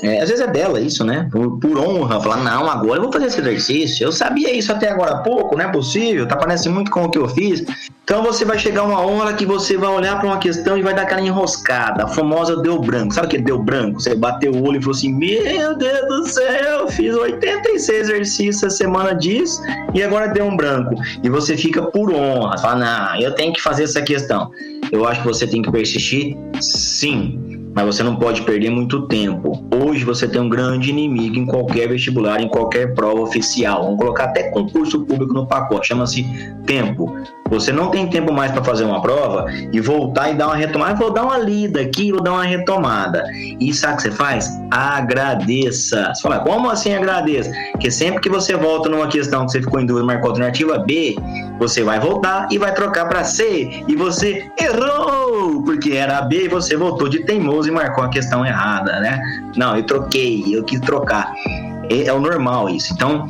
é, 0.02 0.20
às 0.20 0.28
vezes 0.28 0.44
é 0.44 0.50
dela 0.50 0.80
isso, 0.80 1.04
né? 1.04 1.28
Por, 1.30 1.58
por, 1.58 1.78
honra, 1.78 2.20
falar, 2.20 2.38
não, 2.38 2.68
agora 2.68 2.98
eu 2.98 3.02
vou 3.02 3.12
fazer 3.12 3.26
esse 3.26 3.40
exercício. 3.40 4.04
Eu 4.04 4.12
sabia 4.12 4.52
isso 4.52 4.72
até 4.72 4.90
agora 4.90 5.12
há 5.12 5.18
pouco, 5.18 5.56
não 5.56 5.64
é 5.64 5.68
possível, 5.68 6.26
tá 6.26 6.36
parece 6.36 6.68
muito 6.68 6.90
com 6.90 7.04
o 7.04 7.10
que 7.10 7.18
eu 7.18 7.28
fiz. 7.28 7.64
Então 8.08 8.22
você 8.22 8.42
vai 8.42 8.58
chegar 8.58 8.84
uma 8.84 9.02
hora 9.02 9.34
que 9.34 9.44
você 9.44 9.76
vai 9.76 9.90
olhar 9.90 10.18
para 10.18 10.26
uma 10.26 10.38
questão 10.38 10.78
e 10.78 10.82
vai 10.82 10.94
dar 10.94 11.02
aquela 11.02 11.20
enroscada, 11.20 12.04
a 12.04 12.08
famosa 12.08 12.56
deu 12.62 12.80
branco. 12.80 13.12
Sabe 13.12 13.26
o 13.26 13.30
que 13.30 13.36
deu 13.36 13.62
branco? 13.62 14.00
Você 14.00 14.14
bateu 14.14 14.50
o 14.50 14.66
olho 14.66 14.78
e 14.78 14.80
falou 14.80 14.96
assim: 14.96 15.12
Meu 15.12 15.76
Deus 15.76 16.08
do 16.08 16.26
céu, 16.26 16.88
fiz 16.88 17.14
86 17.14 18.08
exercícios 18.08 18.62
essa 18.62 18.70
semana 18.70 19.14
disso 19.14 19.60
e 19.92 20.02
agora 20.02 20.28
deu 20.28 20.46
um 20.46 20.56
branco. 20.56 20.94
E 21.22 21.28
você 21.28 21.54
fica 21.54 21.82
por 21.82 22.10
honra, 22.10 22.56
fala, 22.56 22.76
não, 22.76 23.20
eu 23.20 23.34
tenho 23.34 23.52
que 23.52 23.60
fazer 23.60 23.84
essa 23.84 24.00
questão. 24.00 24.50
Eu 24.90 25.06
acho 25.06 25.20
que 25.20 25.26
você 25.26 25.46
tem 25.46 25.60
que 25.60 25.70
persistir, 25.70 26.34
sim 26.62 27.58
mas 27.78 27.86
você 27.86 28.02
não 28.02 28.16
pode 28.16 28.42
perder 28.42 28.70
muito 28.70 29.06
tempo. 29.06 29.64
Hoje 29.72 30.04
você 30.04 30.26
tem 30.26 30.40
um 30.40 30.48
grande 30.48 30.90
inimigo 30.90 31.36
em 31.36 31.46
qualquer 31.46 31.88
vestibular, 31.88 32.40
em 32.40 32.48
qualquer 32.48 32.92
prova 32.92 33.20
oficial. 33.20 33.84
Vamos 33.84 33.98
colocar 34.00 34.24
até 34.24 34.50
concurso 34.50 35.04
público 35.04 35.32
no 35.32 35.46
pacote, 35.46 35.86
chama-se 35.86 36.26
tempo. 36.66 37.16
Você 37.50 37.72
não 37.72 37.90
tem 37.90 38.06
tempo 38.06 38.32
mais 38.32 38.52
para 38.52 38.62
fazer 38.62 38.84
uma 38.84 39.00
prova 39.00 39.46
e 39.72 39.80
voltar 39.80 40.30
e 40.30 40.34
dar 40.34 40.48
uma 40.48 40.56
retomada. 40.56 40.94
Vou 40.94 41.10
dar 41.10 41.24
uma 41.24 41.38
lida 41.38 41.80
aqui, 41.80 42.12
vou 42.12 42.22
dar 42.22 42.32
uma 42.32 42.44
retomada. 42.44 43.24
E 43.60 43.72
sabe 43.72 43.94
o 43.94 43.96
que 43.96 44.02
você 44.02 44.10
faz? 44.10 44.50
Agradeça. 44.70 46.12
Você 46.14 46.22
fala, 46.22 46.40
como 46.40 46.70
assim 46.70 46.94
agradeça? 46.94 47.50
Porque 47.72 47.90
sempre 47.90 48.20
que 48.20 48.28
você 48.28 48.54
volta 48.56 48.88
numa 48.88 49.08
questão 49.08 49.46
que 49.46 49.52
você 49.52 49.60
ficou 49.60 49.80
em 49.80 49.86
dúvida, 49.86 50.06
marcou 50.06 50.30
alternativa 50.30 50.78
B, 50.78 51.16
você 51.58 51.82
vai 51.82 51.98
voltar 51.98 52.48
e 52.50 52.58
vai 52.58 52.72
trocar 52.74 53.08
para 53.08 53.24
C. 53.24 53.82
E 53.88 53.96
você 53.96 54.46
errou, 54.60 55.62
porque 55.64 55.92
era 55.92 56.20
B 56.22 56.44
e 56.44 56.48
você 56.48 56.76
voltou 56.76 57.08
de 57.08 57.20
teimoso 57.24 57.68
e 57.68 57.72
marcou 57.72 58.04
a 58.04 58.08
questão 58.08 58.44
errada, 58.44 59.00
né? 59.00 59.20
Não, 59.56 59.76
eu 59.76 59.82
troquei, 59.82 60.44
eu 60.54 60.62
quis 60.64 60.80
trocar. 60.80 61.32
É, 61.90 62.04
é 62.04 62.12
o 62.12 62.20
normal 62.20 62.68
isso. 62.68 62.92
Então, 62.92 63.26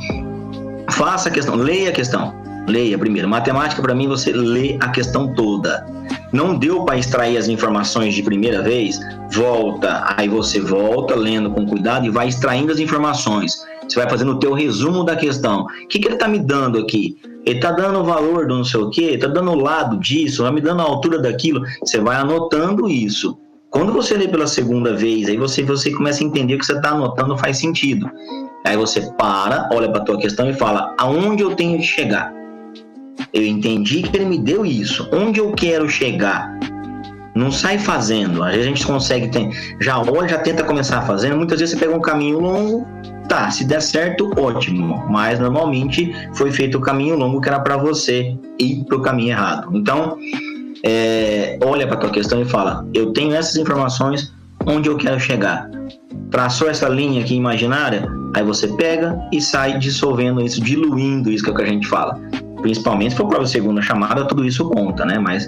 faça 0.91 1.29
a 1.29 1.31
questão, 1.31 1.55
leia 1.55 1.89
a 1.89 1.93
questão 1.93 2.48
Leia 2.69 2.99
primeiro. 2.99 3.27
Matemática, 3.27 3.81
para 3.81 3.95
mim, 3.95 4.07
você 4.07 4.31
lê 4.31 4.77
a 4.79 4.89
questão 4.89 5.33
toda. 5.33 5.83
Não 6.31 6.55
deu 6.55 6.85
para 6.85 6.97
extrair 6.97 7.35
as 7.35 7.47
informações 7.47 8.13
de 8.13 8.21
primeira 8.21 8.61
vez? 8.61 8.99
Volta. 9.31 10.03
Aí 10.15 10.29
você 10.29 10.61
volta, 10.61 11.15
lendo 11.15 11.49
com 11.49 11.65
cuidado 11.65 12.05
e 12.05 12.11
vai 12.11 12.27
extraindo 12.27 12.71
as 12.71 12.79
informações. 12.79 13.65
Você 13.87 13.99
vai 13.99 14.07
fazendo 14.07 14.33
o 14.33 14.39
teu 14.39 14.53
resumo 14.53 15.03
da 15.03 15.15
questão. 15.15 15.63
O 15.63 15.87
que, 15.87 15.97
que 15.97 16.07
ele 16.07 16.13
está 16.13 16.27
me 16.27 16.37
dando 16.37 16.77
aqui? 16.77 17.17
Ele 17.43 17.57
está 17.57 17.71
dando 17.71 17.99
o 17.99 18.03
valor 18.03 18.45
do 18.45 18.57
não 18.57 18.63
sei 18.63 18.79
o 18.79 18.91
quê, 18.91 19.11
está 19.13 19.27
dando 19.27 19.49
o 19.49 19.59
lado 19.59 19.97
disso, 19.97 20.43
vai 20.43 20.51
me 20.51 20.61
dando 20.61 20.81
a 20.81 20.85
altura 20.85 21.17
daquilo. 21.17 21.63
Você 21.83 21.99
vai 21.99 22.17
anotando 22.17 22.87
isso. 22.87 23.35
Quando 23.71 23.91
você 23.91 24.15
lê 24.15 24.27
pela 24.27 24.45
segunda 24.45 24.95
vez, 24.95 25.27
aí 25.27 25.37
você, 25.37 25.63
você 25.63 25.91
começa 25.91 26.23
a 26.23 26.27
entender 26.27 26.55
o 26.55 26.59
que 26.59 26.65
você 26.65 26.73
está 26.73 26.89
anotando 26.89 27.35
faz 27.35 27.57
sentido. 27.57 28.07
Aí 28.63 28.77
você 28.77 29.01
para, 29.17 29.67
olha 29.73 29.89
para 29.89 30.01
a 30.01 30.05
tua 30.05 30.19
questão 30.19 30.47
e 30.47 30.53
fala: 30.53 30.93
aonde 30.99 31.41
eu 31.41 31.55
tenho 31.55 31.77
que 31.77 31.83
chegar? 31.83 32.38
Eu 33.33 33.45
entendi 33.45 34.01
que 34.01 34.15
ele 34.15 34.25
me 34.25 34.39
deu 34.39 34.65
isso. 34.65 35.07
Onde 35.13 35.39
eu 35.39 35.51
quero 35.51 35.87
chegar? 35.87 36.57
Não 37.35 37.51
sai 37.51 37.77
fazendo. 37.77 38.43
Às 38.43 38.51
vezes 38.51 38.65
a 38.65 38.69
gente 38.69 38.85
consegue, 38.85 39.27
tem, 39.29 39.51
já 39.79 39.99
olha, 39.99 40.27
já 40.27 40.39
tenta 40.39 40.63
começar 40.63 41.01
fazendo. 41.03 41.37
Muitas 41.37 41.59
vezes 41.59 41.77
você 41.77 41.85
pega 41.85 41.97
um 41.97 42.01
caminho 42.01 42.39
longo, 42.39 42.87
tá, 43.27 43.49
se 43.51 43.63
der 43.63 43.81
certo, 43.81 44.31
ótimo. 44.37 45.05
Mas 45.09 45.39
normalmente 45.39 46.13
foi 46.33 46.51
feito 46.51 46.77
o 46.77 46.81
caminho 46.81 47.15
longo 47.15 47.39
que 47.39 47.47
era 47.47 47.59
para 47.59 47.77
você 47.77 48.35
ir 48.59 48.83
para 48.85 48.97
o 48.97 49.01
caminho 49.01 49.29
errado. 49.29 49.69
Então, 49.73 50.17
é, 50.83 51.57
olha 51.63 51.87
para 51.87 51.97
tua 51.97 52.09
questão 52.09 52.41
e 52.41 52.45
fala: 52.45 52.85
eu 52.93 53.13
tenho 53.13 53.33
essas 53.33 53.55
informações, 53.55 54.33
onde 54.65 54.89
eu 54.89 54.97
quero 54.97 55.19
chegar? 55.19 55.69
Traçou 56.31 56.69
essa 56.69 56.89
linha 56.89 57.21
aqui 57.21 57.35
imaginária, 57.35 58.07
aí 58.35 58.43
você 58.43 58.67
pega 58.67 59.19
e 59.31 59.41
sai 59.41 59.77
dissolvendo 59.77 60.41
isso, 60.41 60.61
diluindo 60.61 61.31
isso 61.31 61.43
que 61.43 61.49
é 61.49 61.53
o 61.53 61.55
que 61.55 61.63
a 61.63 61.65
gente 61.65 61.87
fala 61.87 62.19
principalmente 62.61 63.11
se 63.11 63.17
for 63.17 63.27
prova 63.27 63.45
segunda 63.45 63.81
chamada, 63.81 64.25
tudo 64.25 64.45
isso 64.45 64.69
conta, 64.69 65.05
né? 65.05 65.17
Mas 65.19 65.47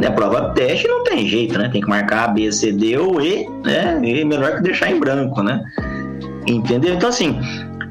né, 0.00 0.10
prova 0.14 0.50
teste 0.50 0.86
não 0.88 1.04
tem 1.04 1.26
jeito, 1.26 1.58
né? 1.58 1.68
Tem 1.68 1.80
que 1.80 1.88
marcar 1.88 2.24
A, 2.24 2.28
B, 2.28 2.50
C, 2.50 2.72
D 2.72 2.96
ou 2.96 3.20
E, 3.20 3.48
né? 3.64 4.00
E 4.02 4.24
melhor 4.24 4.56
que 4.56 4.62
deixar 4.62 4.90
em 4.90 4.98
branco, 4.98 5.42
né? 5.42 5.62
Entendeu? 6.46 6.94
Então, 6.94 7.08
assim, 7.08 7.38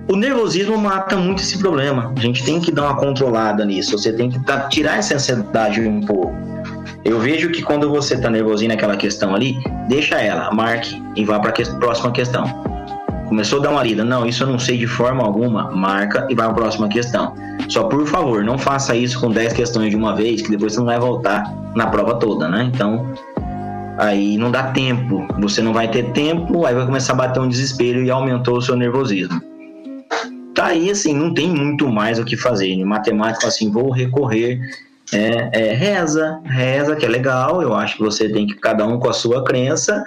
o 0.09 0.15
nervosismo 0.15 0.77
mata 0.77 1.15
muito 1.15 1.41
esse 1.41 1.57
problema. 1.57 2.13
A 2.17 2.19
gente 2.19 2.43
tem 2.43 2.59
que 2.59 2.71
dar 2.71 2.83
uma 2.83 2.95
controlada 2.97 3.65
nisso. 3.65 3.97
Você 3.97 4.11
tem 4.11 4.29
que 4.29 4.39
tá, 4.39 4.67
tirar 4.67 4.97
essa 4.97 5.15
ansiedade 5.15 5.81
um 5.81 6.01
pouco. 6.01 6.33
Eu 7.03 7.19
vejo 7.19 7.49
que 7.49 7.61
quando 7.61 7.89
você 7.89 8.19
tá 8.19 8.29
nervosinho 8.29 8.69
naquela 8.69 8.95
questão 8.95 9.33
ali, 9.33 9.57
deixa 9.87 10.19
ela, 10.21 10.51
marque 10.51 11.01
e 11.15 11.25
vá 11.25 11.39
para 11.39 11.49
a 11.49 11.53
que, 11.53 11.63
próxima 11.77 12.11
questão. 12.11 12.70
Começou 13.31 13.59
a 13.59 13.61
dar 13.61 13.69
uma 13.69 13.81
lida, 13.81 14.03
não, 14.03 14.25
isso 14.25 14.43
eu 14.43 14.47
não 14.47 14.59
sei 14.59 14.77
de 14.77 14.85
forma 14.85 15.23
alguma, 15.23 15.71
marca 15.71 16.27
e 16.29 16.35
vai 16.35 16.47
para 16.47 16.51
a 16.51 16.53
próxima 16.53 16.89
questão. 16.89 17.33
Só 17.69 17.85
por 17.85 18.05
favor, 18.05 18.43
não 18.43 18.57
faça 18.57 18.93
isso 18.93 19.21
com 19.21 19.31
10 19.31 19.53
questões 19.53 19.89
de 19.89 19.95
uma 19.95 20.13
vez, 20.13 20.41
que 20.41 20.51
depois 20.51 20.73
você 20.73 20.79
não 20.79 20.87
vai 20.87 20.99
voltar 20.99 21.49
na 21.73 21.87
prova 21.87 22.15
toda, 22.15 22.49
né? 22.49 22.69
Então, 22.75 23.09
aí 23.97 24.35
não 24.35 24.51
dá 24.51 24.63
tempo, 24.73 25.25
você 25.39 25.61
não 25.61 25.71
vai 25.71 25.89
ter 25.89 26.11
tempo, 26.11 26.65
aí 26.65 26.75
vai 26.75 26.85
começar 26.85 27.13
a 27.13 27.15
bater 27.15 27.39
um 27.39 27.47
desespero 27.47 28.03
e 28.03 28.11
aumentou 28.11 28.57
o 28.57 28.61
seu 28.61 28.75
nervosismo. 28.75 29.41
Tá 30.53 30.65
aí, 30.65 30.91
assim, 30.91 31.13
não 31.13 31.33
tem 31.33 31.49
muito 31.49 31.87
mais 31.87 32.19
o 32.19 32.25
que 32.25 32.35
fazer. 32.35 32.67
Em 32.67 32.83
matemática, 32.83 33.47
assim, 33.47 33.71
vou 33.71 33.91
recorrer 33.91 34.59
é, 35.13 35.49
é, 35.53 35.73
reza, 35.73 36.41
reza, 36.43 36.97
que 36.97 37.05
é 37.05 37.09
legal. 37.09 37.61
Eu 37.61 37.73
acho 37.73 37.95
que 37.95 38.03
você 38.03 38.27
tem 38.27 38.45
que, 38.45 38.55
cada 38.55 38.85
um 38.85 38.99
com 38.99 39.09
a 39.09 39.13
sua 39.13 39.41
crença, 39.41 40.03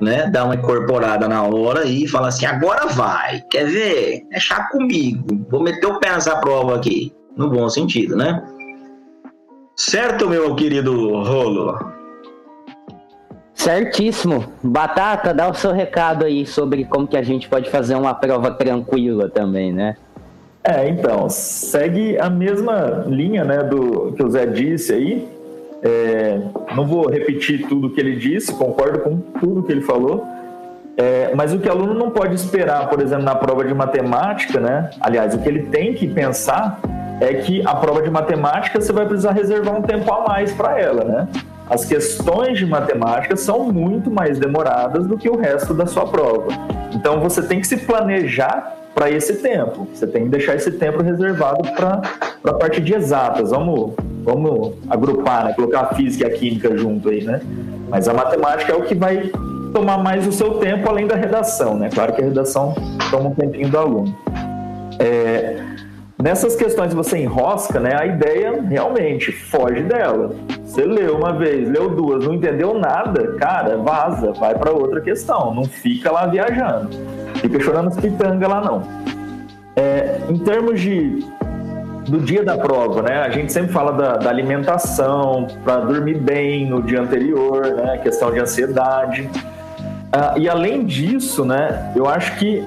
né? 0.00 0.28
Dar 0.28 0.44
uma 0.44 0.54
incorporada 0.54 1.28
na 1.28 1.42
hora 1.42 1.84
e 1.84 2.08
falar 2.08 2.28
assim: 2.28 2.46
agora 2.46 2.86
vai, 2.86 3.42
quer 3.50 3.66
ver? 3.66 4.22
É 4.32 4.40
chá 4.40 4.68
comigo, 4.70 5.46
vou 5.50 5.62
meter 5.62 5.86
o 5.86 5.98
pé 5.98 6.10
nessa 6.10 6.36
prova 6.36 6.76
aqui, 6.76 7.12
no 7.36 7.50
bom 7.50 7.68
sentido, 7.68 8.16
né? 8.16 8.42
Certo, 9.76 10.28
meu 10.28 10.54
querido 10.54 11.22
Rolo? 11.22 11.78
Certíssimo. 13.54 14.44
Batata, 14.62 15.34
dá 15.34 15.48
o 15.48 15.54
seu 15.54 15.72
recado 15.72 16.24
aí 16.24 16.46
sobre 16.46 16.84
como 16.84 17.06
que 17.06 17.16
a 17.16 17.22
gente 17.22 17.48
pode 17.48 17.70
fazer 17.70 17.94
uma 17.94 18.14
prova 18.14 18.50
tranquila 18.50 19.28
também, 19.28 19.72
né? 19.72 19.96
É, 20.62 20.88
então, 20.88 21.28
segue 21.28 22.18
a 22.18 22.28
mesma 22.28 23.04
linha 23.06 23.44
né, 23.44 23.62
do 23.62 24.12
que 24.12 24.22
o 24.22 24.30
Zé 24.30 24.46
disse 24.46 24.92
aí. 24.92 25.28
É, 25.82 26.40
não 26.74 26.86
vou 26.86 27.08
repetir 27.08 27.66
tudo 27.66 27.90
que 27.90 28.00
ele 28.00 28.16
disse, 28.16 28.52
concordo 28.54 29.00
com 29.00 29.16
tudo 29.40 29.62
que 29.62 29.72
ele 29.72 29.80
falou. 29.80 30.24
É, 30.96 31.32
mas 31.34 31.54
o 31.54 31.58
que 31.58 31.68
o 31.68 31.72
aluno 31.72 31.94
não 31.94 32.10
pode 32.10 32.34
esperar, 32.34 32.88
por 32.88 33.00
exemplo, 33.00 33.24
na 33.24 33.34
prova 33.34 33.64
de 33.64 33.72
matemática, 33.72 34.60
né? 34.60 34.90
Aliás, 35.00 35.34
o 35.34 35.38
que 35.38 35.48
ele 35.48 35.62
tem 35.64 35.94
que 35.94 36.06
pensar 36.06 36.78
é 37.20 37.34
que 37.34 37.62
a 37.66 37.74
prova 37.74 38.02
de 38.02 38.10
matemática 38.10 38.80
você 38.80 38.92
vai 38.92 39.06
precisar 39.06 39.32
reservar 39.32 39.76
um 39.76 39.82
tempo 39.82 40.12
a 40.12 40.26
mais 40.26 40.52
para 40.52 40.78
ela, 40.78 41.04
né? 41.04 41.28
As 41.70 41.84
questões 41.84 42.58
de 42.58 42.66
matemática 42.66 43.36
são 43.36 43.72
muito 43.72 44.10
mais 44.10 44.38
demoradas 44.38 45.06
do 45.06 45.16
que 45.16 45.30
o 45.30 45.36
resto 45.36 45.72
da 45.72 45.86
sua 45.86 46.04
prova. 46.06 46.48
Então 46.92 47.20
você 47.20 47.42
tem 47.42 47.60
que 47.60 47.66
se 47.66 47.76
planejar 47.76 48.76
para 48.94 49.08
esse 49.08 49.34
tempo. 49.36 49.86
Você 49.94 50.06
tem 50.06 50.24
que 50.24 50.30
deixar 50.30 50.56
esse 50.56 50.72
tempo 50.72 51.02
reservado 51.02 51.62
para 51.72 52.02
a 52.44 52.54
parte 52.54 52.80
de 52.80 52.92
exatas. 52.92 53.50
Vamos, 53.50 53.94
vamos 54.24 54.74
agrupar, 54.88 55.44
né? 55.46 55.52
colocar 55.54 55.80
a 55.80 55.94
física 55.94 56.28
e 56.28 56.32
a 56.32 56.36
química 56.36 56.76
junto 56.76 57.08
aí, 57.08 57.24
né? 57.24 57.40
Mas 57.88 58.08
a 58.08 58.14
matemática 58.14 58.72
é 58.72 58.76
o 58.76 58.82
que 58.82 58.94
vai 58.94 59.30
tomar 59.72 59.98
mais 59.98 60.26
o 60.26 60.32
seu 60.32 60.54
tempo 60.54 60.88
além 60.88 61.06
da 61.06 61.16
redação, 61.16 61.76
né? 61.76 61.88
Claro 61.92 62.12
que 62.12 62.22
a 62.22 62.24
redação 62.24 62.74
toma 63.10 63.30
um 63.30 63.34
tempinho 63.34 63.68
do 63.68 63.78
aluno. 63.78 64.16
É, 64.98 65.56
nessas 66.20 66.54
questões 66.54 66.92
você 66.92 67.18
enrosca, 67.18 67.80
né? 67.80 67.96
A 67.98 68.06
ideia 68.06 68.62
realmente 68.62 69.32
foge 69.32 69.82
dela. 69.82 70.34
Você 70.64 70.84
leu 70.84 71.16
uma 71.16 71.32
vez, 71.32 71.68
leu 71.68 71.90
duas, 71.90 72.24
não 72.24 72.34
entendeu 72.34 72.78
nada, 72.78 73.34
cara, 73.38 73.76
vaza, 73.78 74.32
vai 74.32 74.54
para 74.54 74.70
outra 74.70 75.00
questão. 75.00 75.54
Não 75.54 75.64
fica 75.64 76.12
lá 76.12 76.26
viajando, 76.26 76.90
fica 77.36 77.58
chorando 77.60 77.88
as 77.88 77.96
pitangas 77.96 78.48
lá 78.48 78.60
não. 78.60 78.82
É, 79.76 80.20
em 80.28 80.36
termos 80.38 80.80
de 80.80 81.24
do 82.10 82.18
dia 82.18 82.44
da 82.44 82.58
prova, 82.58 83.02
né? 83.02 83.22
A 83.22 83.30
gente 83.30 83.52
sempre 83.52 83.72
fala 83.72 83.92
da, 83.92 84.16
da 84.16 84.28
alimentação, 84.28 85.46
para 85.64 85.76
dormir 85.76 86.18
bem 86.18 86.68
no 86.68 86.82
dia 86.82 87.00
anterior, 87.00 87.62
né? 87.76 87.98
Questão 87.98 88.32
de 88.32 88.40
ansiedade. 88.40 89.30
Uh, 90.12 90.38
e 90.38 90.48
além 90.48 90.84
disso, 90.84 91.44
né, 91.44 91.92
eu 91.94 92.08
acho 92.08 92.36
que 92.36 92.64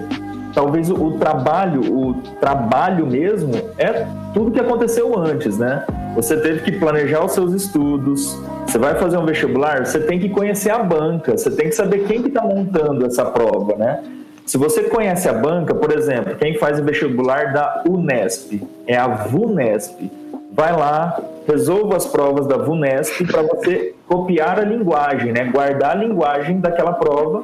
talvez 0.54 0.90
o, 0.90 0.96
o, 0.96 1.18
trabalho, 1.18 1.82
o 1.82 2.14
trabalho 2.40 3.06
mesmo 3.06 3.54
é 3.78 4.08
tudo 4.34 4.50
que 4.50 4.62
aconteceu 4.62 5.20
antes, 5.20 5.58
né? 5.58 5.86
Você 6.16 6.38
teve 6.38 6.62
que 6.62 6.72
planejar 6.72 7.26
os 7.26 7.34
seus 7.34 7.54
estudos. 7.54 8.40
Você 8.66 8.78
vai 8.78 8.96
fazer 8.96 9.18
um 9.18 9.26
vestibular, 9.26 9.86
você 9.86 10.00
tem 10.00 10.20
que 10.20 10.30
conhecer 10.30 10.70
a 10.70 10.80
banca, 10.80 11.36
você 11.38 11.52
tem 11.52 11.68
que 11.68 11.76
saber 11.76 12.06
quem 12.06 12.22
que 12.22 12.30
está 12.30 12.44
montando 12.44 13.06
essa 13.06 13.26
prova, 13.26 13.76
né? 13.76 14.02
Se 14.46 14.58
você 14.58 14.84
conhece 14.84 15.30
a 15.30 15.34
banca, 15.34 15.74
por 15.74 15.92
exemplo, 15.92 16.36
quem 16.36 16.58
faz 16.58 16.80
o 16.80 16.84
vestibular 16.84 17.54
da 17.54 17.84
Unesp 17.88 18.62
é 18.86 18.96
a 18.96 19.08
VUNESP 19.08 20.12
vai 20.52 20.72
lá, 20.72 21.20
resolva 21.48 21.96
as 21.96 22.06
provas 22.06 22.46
da 22.46 22.58
VUNESP 22.58 23.26
para 23.26 23.42
você 23.42 23.96
copiar 24.08 24.60
a 24.60 24.64
linguagem, 24.64 25.32
né? 25.32 25.46
guardar 25.46 25.92
a 25.92 25.96
linguagem 25.96 26.60
daquela 26.60 26.94
prova 26.94 27.44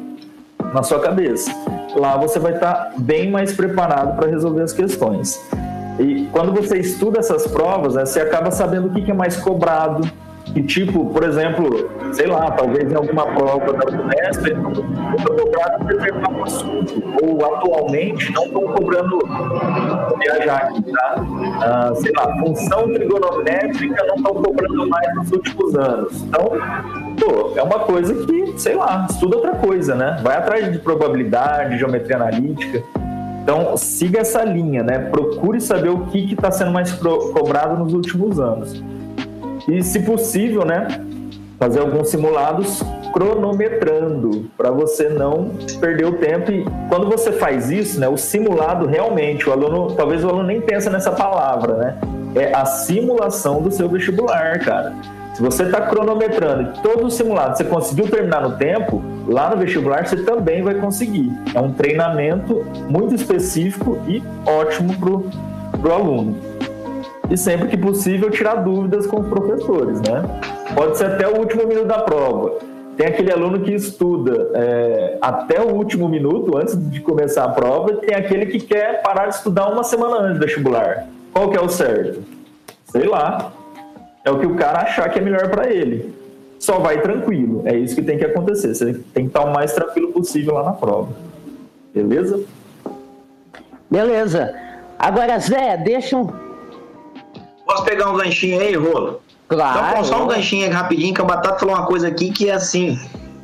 na 0.73 0.83
sua 0.83 0.99
cabeça. 0.99 1.51
Lá 1.95 2.17
você 2.17 2.37
vai 2.37 2.53
estar 2.53 2.73
tá 2.73 2.91
bem 2.97 3.31
mais 3.31 3.53
preparado 3.53 4.15
para 4.17 4.29
resolver 4.29 4.61
as 4.61 4.73
questões. 4.73 5.41
E 5.99 6.27
quando 6.31 6.53
você 6.53 6.77
estuda 6.77 7.19
essas 7.19 7.47
provas, 7.47 7.95
né, 7.95 8.05
você 8.05 8.21
acaba 8.21 8.51
sabendo 8.51 8.87
o 8.87 8.93
que, 8.93 9.01
que 9.01 9.11
é 9.11 9.13
mais 9.13 9.35
cobrado, 9.37 10.09
que 10.53 10.63
tipo, 10.63 11.05
por 11.07 11.23
exemplo, 11.23 11.89
sei 12.11 12.27
lá, 12.27 12.51
talvez 12.51 12.91
em 12.91 12.95
alguma 12.95 13.25
prova 13.27 13.73
da 13.73 13.85
Unesp 13.87 14.47
estão 14.47 15.35
cobrado 15.35 15.85
determinado 15.85 16.43
assunto, 16.43 17.03
ou 17.23 17.45
atualmente 17.45 18.31
não 18.33 18.45
estão 18.45 18.61
cobrando, 18.63 19.19
viajar 20.19 20.57
aqui, 20.57 20.83
tá? 20.91 21.15
Ah, 21.61 21.91
sei 21.95 22.11
lá, 22.15 22.35
função 22.39 22.93
trigonométrica 22.93 24.05
não 24.07 24.15
estão 24.15 24.33
cobrando 24.33 24.89
mais 24.89 25.15
nos 25.15 25.31
últimos 25.31 25.75
anos. 25.75 26.23
Então, 26.23 26.51
pô, 27.19 27.53
é 27.55 27.63
uma 27.63 27.79
coisa 27.79 28.13
que, 28.25 28.53
sei 28.57 28.75
lá, 28.75 29.07
estuda 29.09 29.37
outra 29.37 29.55
coisa, 29.55 29.95
né? 29.95 30.19
Vai 30.23 30.37
atrás 30.37 30.71
de 30.71 30.79
probabilidade, 30.79 31.77
geometria 31.77 32.15
analítica. 32.15 32.83
Então, 33.43 33.75
siga 33.77 34.19
essa 34.19 34.43
linha, 34.43 34.83
né? 34.83 34.99
Procure 35.09 35.59
saber 35.59 35.89
o 35.89 36.05
que 36.07 36.33
está 36.33 36.51
sendo 36.51 36.71
mais 36.71 36.91
cobrado 36.91 37.77
nos 37.83 37.93
últimos 37.93 38.39
anos. 38.39 38.83
E, 39.69 39.83
se 39.83 39.99
possível, 39.99 40.65
né, 40.65 40.87
fazer 41.59 41.79
alguns 41.81 42.09
simulados 42.09 42.81
cronometrando 43.11 44.49
para 44.57 44.71
você 44.71 45.09
não 45.09 45.51
perder 45.79 46.05
o 46.05 46.13
tempo. 46.13 46.51
E 46.51 46.65
quando 46.87 47.07
você 47.07 47.33
faz 47.33 47.69
isso, 47.69 47.99
né, 47.99 48.07
o 48.07 48.17
simulado 48.17 48.85
realmente, 48.85 49.49
o 49.49 49.51
aluno, 49.51 49.93
talvez 49.93 50.23
o 50.23 50.29
aluno 50.29 50.43
nem 50.43 50.61
pensa 50.61 50.89
nessa 50.89 51.11
palavra, 51.11 51.73
né? 51.75 51.97
É 52.35 52.55
a 52.55 52.65
simulação 52.65 53.61
do 53.61 53.71
seu 53.71 53.89
vestibular, 53.89 54.59
cara. 54.59 54.93
Se 55.33 55.41
você 55.41 55.63
está 55.63 55.81
cronometrando 55.81 56.81
todo 56.81 57.05
o 57.05 57.11
simulado, 57.11 57.57
você 57.57 57.63
conseguiu 57.63 58.09
terminar 58.09 58.41
no 58.41 58.57
tempo, 58.57 59.01
lá 59.27 59.49
no 59.49 59.57
vestibular 59.57 60.05
você 60.05 60.17
também 60.17 60.61
vai 60.61 60.75
conseguir. 60.75 61.31
É 61.53 61.59
um 61.59 61.71
treinamento 61.71 62.65
muito 62.89 63.15
específico 63.15 63.97
e 64.07 64.21
ótimo 64.45 64.93
para 64.97 65.89
o 65.89 65.93
aluno 65.93 66.58
e 67.29 67.37
sempre 67.37 67.67
que 67.67 67.77
possível 67.77 68.29
tirar 68.29 68.55
dúvidas 68.55 69.05
com 69.05 69.19
os 69.19 69.27
professores, 69.27 70.01
né? 70.01 70.23
Pode 70.73 70.97
ser 70.97 71.05
até 71.05 71.27
o 71.27 71.37
último 71.37 71.67
minuto 71.67 71.87
da 71.87 71.99
prova. 71.99 72.57
Tem 72.97 73.07
aquele 73.07 73.31
aluno 73.31 73.61
que 73.61 73.73
estuda 73.73 74.49
é, 74.55 75.17
até 75.21 75.61
o 75.61 75.73
último 75.73 76.09
minuto, 76.09 76.57
antes 76.57 76.77
de 76.89 76.99
começar 76.99 77.45
a 77.45 77.49
prova, 77.49 77.93
e 77.93 77.95
tem 77.97 78.15
aquele 78.15 78.45
que 78.47 78.59
quer 78.59 79.01
parar 79.01 79.27
de 79.27 79.35
estudar 79.35 79.71
uma 79.71 79.83
semana 79.83 80.17
antes 80.17 80.39
do 80.39 80.45
vestibular. 80.45 81.07
Qual 81.31 81.49
que 81.49 81.57
é 81.57 81.61
o 81.61 81.69
certo? 81.69 82.21
Sei 82.85 83.05
lá. 83.05 83.53
É 84.25 84.31
o 84.31 84.39
que 84.39 84.45
o 84.45 84.55
cara 84.55 84.81
achar 84.81 85.09
que 85.09 85.17
é 85.17 85.21
melhor 85.21 85.49
para 85.49 85.71
ele. 85.71 86.13
Só 86.59 86.79
vai 86.79 87.01
tranquilo. 87.01 87.61
É 87.65 87.77
isso 87.77 87.95
que 87.95 88.01
tem 88.01 88.17
que 88.17 88.25
acontecer. 88.25 88.75
Você 88.75 88.93
tem 89.13 89.23
que 89.23 89.29
estar 89.29 89.45
o 89.45 89.53
mais 89.53 89.71
tranquilo 89.71 90.11
possível 90.11 90.55
lá 90.55 90.63
na 90.63 90.73
prova. 90.73 91.13
Beleza? 91.93 92.41
Beleza. 93.89 94.53
Agora, 94.99 95.39
Zé, 95.39 95.77
deixa 95.77 96.17
um 96.17 96.27
Posso 97.69 97.83
pegar 97.83 98.09
um 98.09 98.17
ganchinho 98.17 98.59
aí, 98.59 98.73
Rolo? 98.73 99.21
Claro. 99.47 99.89
Então, 99.91 100.03
só 100.03 100.23
um 100.23 100.27
ganchinho 100.27 100.65
aí 100.65 100.71
rapidinho, 100.71 101.13
que 101.13 101.21
a 101.21 101.23
Batata 101.23 101.59
falou 101.59 101.75
uma 101.75 101.85
coisa 101.85 102.07
aqui 102.07 102.31
que 102.31 102.49
é 102.49 102.53
assim, 102.53 102.99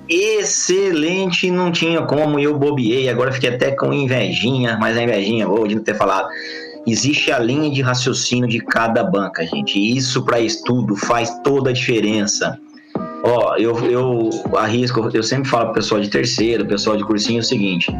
excelente, 0.09 1.51
não 1.51 1.71
tinha 1.71 2.01
como, 2.01 2.39
eu 2.39 2.57
bobiei, 2.57 3.07
agora 3.07 3.31
fiquei 3.31 3.53
até 3.53 3.69
com 3.69 3.93
invejinha, 3.93 4.79
mas 4.81 4.97
a 4.97 5.03
invejinha, 5.03 5.45
vou 5.45 5.67
de 5.67 5.75
não 5.75 5.83
ter 5.83 5.93
falado. 5.93 6.27
Existe 6.87 7.31
a 7.31 7.37
linha 7.37 7.69
de 7.69 7.83
raciocínio 7.83 8.49
de 8.49 8.61
cada 8.61 9.03
banca, 9.03 9.45
gente. 9.45 9.77
Isso 9.77 10.23
para 10.23 10.39
estudo 10.39 10.95
faz 10.95 11.29
toda 11.43 11.69
a 11.69 11.73
diferença. 11.73 12.59
Ó, 13.23 13.55
eu, 13.57 13.77
eu 13.85 14.29
arrisco, 14.57 15.07
eu 15.13 15.21
sempre 15.21 15.47
falo 15.47 15.65
pro 15.65 15.75
pessoal 15.75 16.01
de 16.01 16.09
terceiro, 16.09 16.65
pessoal 16.65 16.97
de 16.97 17.03
cursinho 17.03 17.41
o 17.41 17.43
seguinte: 17.43 17.95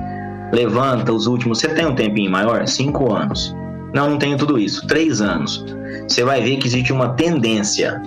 levanta 0.51 1.13
os 1.13 1.27
últimos. 1.27 1.59
Você 1.59 1.67
tem 1.69 1.85
um 1.85 1.93
tempinho 1.93 2.31
maior? 2.31 2.67
Cinco 2.67 3.13
anos. 3.13 3.55
Não, 3.95 4.09
não 4.09 4.17
tenho 4.17 4.37
tudo 4.37 4.59
isso. 4.59 4.85
Três 4.85 5.21
anos 5.21 5.63
você 6.07 6.23
vai 6.23 6.41
ver 6.41 6.57
que 6.57 6.67
existe 6.67 6.91
uma 6.91 7.13
tendência. 7.13 8.01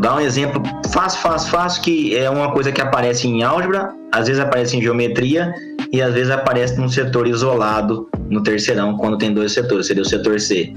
Dá 0.00 0.16
um 0.16 0.20
exemplo 0.20 0.62
fácil, 0.92 1.20
fácil, 1.22 1.50
fácil, 1.50 1.82
que 1.82 2.14
é 2.14 2.28
uma 2.28 2.52
coisa 2.52 2.70
que 2.70 2.80
aparece 2.80 3.26
em 3.26 3.42
álgebra, 3.42 3.94
às 4.12 4.26
vezes 4.26 4.42
aparece 4.42 4.76
em 4.76 4.82
geometria 4.82 5.54
e 5.92 6.02
às 6.02 6.12
vezes 6.12 6.30
aparece 6.30 6.78
num 6.78 6.88
setor 6.88 7.26
isolado 7.26 8.08
no 8.28 8.42
terceirão, 8.42 8.96
quando 8.96 9.16
tem 9.16 9.32
dois 9.32 9.52
setores, 9.52 9.86
seria 9.86 10.02
o 10.02 10.04
setor 10.04 10.40
C. 10.40 10.74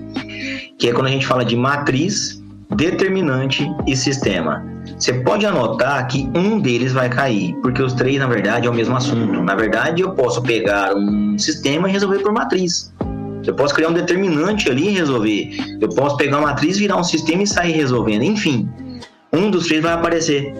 Que 0.78 0.90
é 0.90 0.94
quando 0.94 1.08
a 1.08 1.12
gente 1.12 1.26
fala 1.26 1.44
de 1.44 1.56
matriz, 1.56 2.42
determinante 2.76 3.68
e 3.88 3.96
sistema. 3.96 4.64
Você 4.98 5.12
pode 5.12 5.46
anotar 5.46 6.08
que 6.08 6.30
um 6.36 6.60
deles 6.60 6.94
vai 6.94 7.10
cair, 7.10 7.56
porque 7.62 7.82
os 7.82 7.94
três, 7.94 8.20
na 8.20 8.28
verdade, 8.28 8.68
é 8.68 8.70
o 8.70 8.74
mesmo 8.74 8.96
assunto. 8.96 9.42
Na 9.42 9.56
verdade, 9.56 10.04
eu 10.04 10.12
posso 10.12 10.42
pegar 10.44 10.96
um 10.96 11.38
sistema 11.38 11.90
e 11.90 11.92
resolver 11.92 12.20
por 12.20 12.32
matriz. 12.32 12.94
Eu 13.46 13.54
posso 13.54 13.74
criar 13.74 13.90
um 13.90 13.94
determinante 13.94 14.70
ali 14.70 14.90
e 14.90 14.92
resolver. 14.92 15.52
Eu 15.80 15.90
posso 15.90 16.18
pegar 16.18 16.40
uma 16.40 16.48
matriz, 16.48 16.78
virar 16.78 16.98
um 16.98 17.04
sistema 17.04 17.44
e 17.44 17.48
sair 17.48 17.72
resolvendo. 17.72 18.24
Enfim, 18.24 18.70
um 19.32 19.50
dos 19.50 19.68
três 19.68 19.82
vai 19.82 19.94
aparecer. 19.94 20.54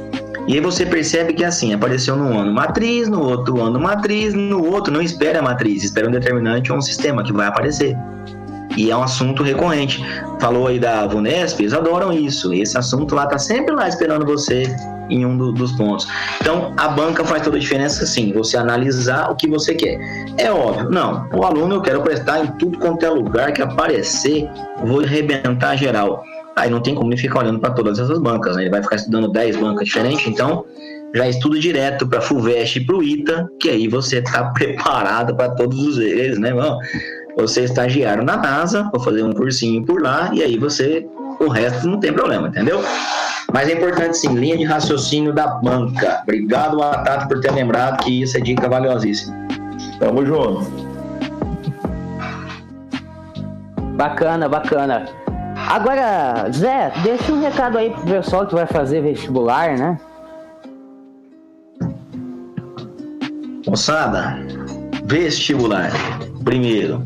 E 0.48 0.56
aí 0.56 0.60
você 0.60 0.86
percebe 0.86 1.34
que 1.34 1.44
assim, 1.44 1.74
apareceu 1.74 2.16
num 2.16 2.40
ano 2.40 2.52
matriz, 2.52 3.08
no 3.08 3.22
outro 3.22 3.62
ano 3.62 3.80
matriz, 3.80 4.34
no 4.34 4.66
outro 4.66 4.92
não 4.92 5.02
espera 5.02 5.40
a 5.40 5.42
matriz, 5.42 5.84
espera 5.84 6.08
um 6.08 6.12
determinante 6.12 6.72
ou 6.72 6.78
um 6.78 6.82
sistema 6.82 7.24
que 7.24 7.32
vai 7.32 7.48
aparecer. 7.48 7.96
E 8.76 8.90
é 8.90 8.96
um 8.96 9.04
assunto 9.04 9.44
recorrente. 9.44 10.04
Falou 10.40 10.68
aí 10.68 10.80
da 10.80 11.06
Vunesp, 11.06 11.60
eles 11.60 11.74
adoram 11.74 12.14
isso. 12.14 12.54
Esse 12.54 12.78
assunto 12.78 13.14
lá 13.14 13.28
tá 13.28 13.38
sempre 13.38 13.76
lá 13.76 13.88
esperando 13.88 14.26
você 14.26 14.64
em 15.10 15.26
um 15.26 15.38
do, 15.38 15.52
dos 15.52 15.72
pontos. 15.74 16.08
Então, 16.42 16.74
a 16.78 16.88
banca 16.88 17.24
faz 17.24 17.44
toda 17.44 17.58
a 17.58 17.60
diferença, 17.60 18.06
sim, 18.06 18.32
você 18.34 18.58
analisar 18.58 19.30
o 19.32 19.36
que 19.36 19.48
você 19.48 19.74
quer. 19.74 20.00
É 20.38 20.52
óbvio, 20.52 20.90
não, 20.90 21.28
o 21.34 21.44
aluno 21.44 21.76
eu 21.76 21.82
quero 21.82 22.02
prestar 22.02 22.44
em 22.44 22.48
tudo 22.58 22.78
quanto 22.78 23.06
é 23.06 23.10
lugar 23.10 23.52
que 23.52 23.62
aparecer, 23.62 24.50
vou 24.84 25.02
arrebentar 25.02 25.76
geral. 25.76 26.24
Aí 26.56 26.70
não 26.70 26.82
tem 26.82 26.94
como 26.94 27.12
ele 27.12 27.22
ficar 27.22 27.40
olhando 27.40 27.60
para 27.60 27.72
todas 27.72 28.00
essas 28.00 28.20
bancas, 28.20 28.56
né? 28.56 28.64
ele 28.64 28.70
vai 28.70 28.82
ficar 28.84 28.98
estudando 28.98 29.30
10 29.30 29.58
bancas 29.58 29.86
diferentes, 29.86 30.28
então 30.28 30.66
já 31.16 31.28
estuda 31.28 31.58
direto 31.60 32.08
para 32.08 32.22
FUVEST 32.22 32.78
e 32.78 32.86
para 32.86 32.96
o 32.96 33.04
ITA, 33.04 33.50
que 33.60 33.70
aí 33.70 33.88
você 33.88 34.18
está 34.18 34.46
preparado 34.54 35.36
para 35.36 35.50
todos 35.52 35.98
eles, 35.98 36.38
né, 36.38 36.50
irmão? 36.50 36.78
você 37.42 37.62
é 37.62 37.64
estagiário 37.64 38.24
na 38.24 38.38
NASA, 38.38 38.90
vou 38.92 39.02
fazer 39.02 39.24
um 39.24 39.32
cursinho 39.32 39.86
por 39.86 40.02
lá, 40.02 40.32
e 40.34 40.44
aí 40.44 40.58
você, 40.58 41.06
o 41.40 41.48
resto 41.48 41.88
não 41.88 42.00
tem 42.00 42.12
problema, 42.12 42.48
entendeu? 42.48 42.84
Mas 43.54 43.68
é 43.70 43.74
importante 43.74 44.18
sim, 44.18 44.34
linha 44.36 44.58
de 44.58 44.64
raciocínio 44.64 45.34
da 45.34 45.48
banca. 45.48 46.20
Obrigado, 46.24 46.78
Batata, 46.78 47.28
por 47.28 47.40
ter 47.42 47.52
lembrado 47.52 48.04
que 48.04 48.22
isso 48.22 48.38
é 48.38 48.42
dica 48.42 48.70
valiosíssima. 48.70 49.36
Tamo 50.00 50.26
junto. 50.26 50.90
Bacana, 53.96 54.48
bacana. 54.48 55.06
Agora, 55.68 56.50
Zé, 56.52 56.92
deixa 57.04 57.32
um 57.34 57.42
recado 57.42 57.78
aí 57.78 57.90
pro 57.90 58.04
pessoal 58.04 58.48
que 58.48 58.56
vai 58.56 58.66
fazer 58.66 59.02
vestibular, 59.02 59.78
né? 59.78 60.00
Moçada, 63.68 64.40
vestibular. 65.04 65.92
Primeiro, 66.44 67.04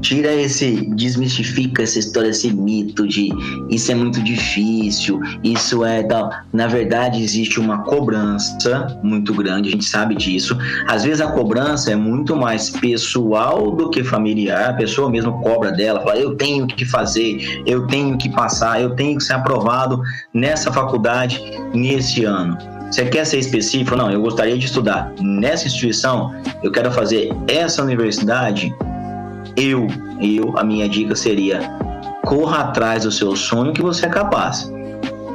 tira 0.00 0.32
esse, 0.32 0.88
desmistifica 0.94 1.82
essa 1.82 1.98
história, 1.98 2.28
esse 2.28 2.52
mito 2.52 3.06
de 3.06 3.30
isso 3.68 3.90
é 3.92 3.94
muito 3.94 4.22
difícil, 4.22 5.20
isso 5.42 5.84
é 5.84 6.02
tal. 6.02 6.30
Na 6.52 6.66
verdade, 6.66 7.22
existe 7.22 7.60
uma 7.60 7.82
cobrança 7.82 8.98
muito 9.02 9.34
grande, 9.34 9.68
a 9.68 9.72
gente 9.72 9.84
sabe 9.84 10.14
disso. 10.14 10.56
Às 10.86 11.04
vezes 11.04 11.20
a 11.20 11.28
cobrança 11.28 11.92
é 11.92 11.96
muito 11.96 12.36
mais 12.36 12.70
pessoal 12.70 13.70
do 13.70 13.90
que 13.90 14.02
familiar, 14.02 14.70
a 14.70 14.74
pessoa 14.74 15.10
mesmo 15.10 15.40
cobra 15.42 15.72
dela, 15.72 16.00
fala, 16.00 16.16
eu 16.16 16.36
tenho 16.36 16.66
que 16.66 16.84
fazer, 16.84 17.62
eu 17.66 17.86
tenho 17.86 18.16
que 18.16 18.28
passar, 18.30 18.80
eu 18.80 18.94
tenho 18.94 19.18
que 19.18 19.24
ser 19.24 19.34
aprovado 19.34 20.00
nessa 20.32 20.72
faculdade 20.72 21.40
nesse 21.74 22.24
ano. 22.24 22.56
Você 22.90 23.04
quer 23.04 23.26
ser 23.26 23.38
específico? 23.38 23.94
Não, 23.94 24.10
eu 24.10 24.22
gostaria 24.22 24.56
de 24.56 24.64
estudar 24.64 25.12
nessa 25.20 25.66
instituição, 25.66 26.34
eu 26.62 26.72
quero 26.72 26.90
fazer 26.90 27.30
essa 27.46 27.82
universidade. 27.82 28.74
Eu, 29.60 29.88
eu, 30.20 30.56
a 30.56 30.62
minha 30.62 30.88
dica 30.88 31.16
seria: 31.16 31.60
corra 32.24 32.60
atrás 32.60 33.02
do 33.02 33.10
seu 33.10 33.34
sonho 33.34 33.72
que 33.72 33.82
você 33.82 34.06
é 34.06 34.08
capaz. 34.08 34.70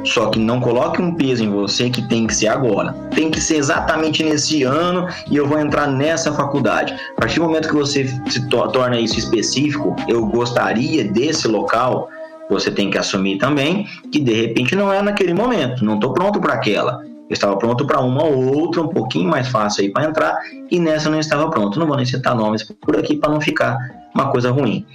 Só 0.02 0.28
que 0.30 0.38
não 0.38 0.60
coloque 0.60 1.00
um 1.00 1.14
peso 1.14 1.44
em 1.44 1.50
você 1.50 1.90
que 1.90 2.02
tem 2.08 2.26
que 2.26 2.34
ser 2.34 2.48
agora. 2.48 2.92
Tem 3.14 3.30
que 3.30 3.40
ser 3.40 3.56
exatamente 3.56 4.22
nesse 4.22 4.62
ano 4.62 5.08
e 5.30 5.36
eu 5.36 5.46
vou 5.46 5.58
entrar 5.58 5.86
nessa 5.86 6.32
faculdade. 6.32 6.94
A 7.16 7.20
partir 7.20 7.38
do 7.38 7.46
momento 7.46 7.68
que 7.68 7.74
você 7.74 8.06
se 8.28 8.48
to 8.48 8.68
torna 8.68 8.98
isso 8.98 9.18
específico, 9.18 9.94
eu 10.08 10.26
gostaria 10.26 11.04
desse 11.04 11.46
local, 11.46 12.08
você 12.48 12.70
tem 12.70 12.90
que 12.90 12.98
assumir 12.98 13.38
também 13.38 13.86
que 14.10 14.20
de 14.20 14.32
repente 14.32 14.74
não 14.74 14.92
é 14.92 15.02
naquele 15.02 15.34
momento, 15.34 15.84
não 15.84 15.94
estou 15.94 16.12
pronto 16.12 16.40
para 16.40 16.54
aquela. 16.54 17.02
Eu 17.28 17.32
estava 17.32 17.56
pronto 17.56 17.86
para 17.86 18.00
uma 18.00 18.22
ou 18.24 18.54
outra, 18.54 18.82
um 18.82 18.88
pouquinho 18.88 19.30
mais 19.30 19.48
fácil 19.48 19.82
aí 19.82 19.90
para 19.90 20.04
entrar, 20.04 20.38
e 20.70 20.78
nessa 20.78 21.08
eu 21.08 21.12
não 21.12 21.20
estava 21.20 21.50
pronto. 21.50 21.78
Não 21.78 21.86
vou 21.86 21.96
nem 21.96 22.04
citar 22.04 22.34
nomes 22.34 22.62
por 22.62 22.98
aqui 22.98 23.16
para 23.16 23.30
não 23.30 23.40
ficar 23.40 23.78
uma 24.14 24.30
coisa 24.30 24.50
ruim. 24.50 24.86